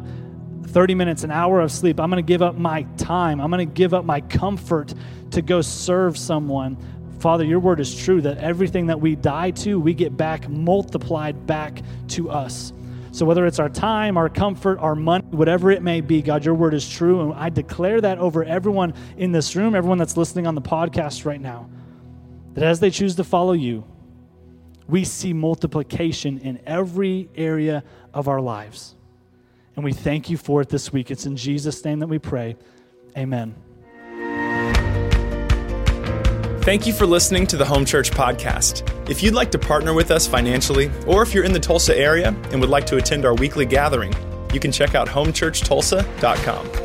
30 0.67 0.95
minutes, 0.95 1.25
an 1.25 1.31
hour 1.31 1.61
of 1.61 1.71
sleep, 1.71 2.01
I'm 2.01 2.11
going 2.11 2.25
to 2.25 2.27
give 2.27 2.43
up 2.43 2.57
my 2.57 2.83
time, 2.97 3.41
I'm 3.41 3.51
going 3.51 3.67
to 3.67 3.73
give 3.73 3.95
up 3.95 4.05
my 4.05 4.21
comfort 4.21 4.95
to 5.31 5.43
go 5.43 5.61
serve 5.61 6.19
someone. 6.19 6.77
Father, 7.21 7.45
your 7.45 7.61
word 7.61 7.81
is 7.81 7.95
true 7.95 8.21
that 8.23 8.39
everything 8.39 8.87
that 8.87 9.01
we 9.01 9.15
die 9.15 9.51
to, 9.51 9.79
we 9.79 9.95
get 9.95 10.17
back 10.17 10.49
multiplied 10.49 11.47
back 11.47 11.83
to 12.09 12.31
us. 12.31 12.73
So, 13.13 13.27
whether 13.27 13.45
it's 13.45 13.59
our 13.59 13.69
time, 13.69 14.17
our 14.17 14.29
comfort, 14.29 14.79
our 14.79 14.95
money, 14.95 15.25
whatever 15.31 15.71
it 15.71 15.83
may 15.83 16.01
be, 16.01 16.23
God, 16.23 16.45
your 16.45 16.55
word 16.55 16.75
is 16.75 16.89
true. 16.89 17.21
And 17.21 17.35
I 17.35 17.49
declare 17.49 18.01
that 18.01 18.19
over 18.19 18.45
everyone 18.45 18.95
in 19.17 19.33
this 19.33 19.57
room, 19.57 19.75
everyone 19.75 19.99
that's 19.99 20.17
listening 20.17 20.47
on 20.47 20.55
the 20.55 20.63
podcast 20.63 21.25
right 21.25 21.41
now, 21.41 21.69
that 22.55 22.63
as 22.63 22.79
they 22.79 22.91
choose 22.91 23.17
to 23.17 23.25
follow 23.25 23.53
you, 23.53 23.85
we 24.91 25.05
see 25.05 25.33
multiplication 25.33 26.39
in 26.39 26.61
every 26.67 27.29
area 27.37 27.85
of 28.13 28.29
our 28.29 28.41
lives. 28.41 28.95
And 29.77 29.85
we 29.85 29.93
thank 29.93 30.29
you 30.29 30.37
for 30.37 30.61
it 30.61 30.69
this 30.69 30.93
week. 30.93 31.11
It's 31.11 31.27
in 31.27 31.37
Jesus' 31.37 31.85
name 31.85 32.01
that 32.01 32.09
we 32.09 32.19
pray. 32.19 32.57
Amen. 33.17 33.55
Thank 36.63 36.87
you 36.87 36.93
for 36.93 37.07
listening 37.07 37.47
to 37.49 37.57
the 37.57 37.65
Home 37.65 37.87
Church 37.87 38.11
Podcast. 38.11 38.87
If 39.09 39.23
you'd 39.23 39.35
like 39.35 39.51
to 39.53 39.59
partner 39.59 39.95
with 39.95 40.11
us 40.11 40.27
financially, 40.27 40.91
or 41.07 41.23
if 41.23 41.33
you're 41.33 41.45
in 41.45 41.53
the 41.53 41.61
Tulsa 41.61 41.97
area 41.97 42.29
and 42.53 42.61
would 42.61 42.69
like 42.71 42.85
to 42.87 42.97
attend 42.97 43.25
our 43.25 43.35
weekly 43.35 43.65
gathering, 43.65 44.15
you 44.53 44.61
can 44.61 44.71
check 44.71 44.95
out 44.95 45.09
homechurchtulsa.com. 45.09 46.80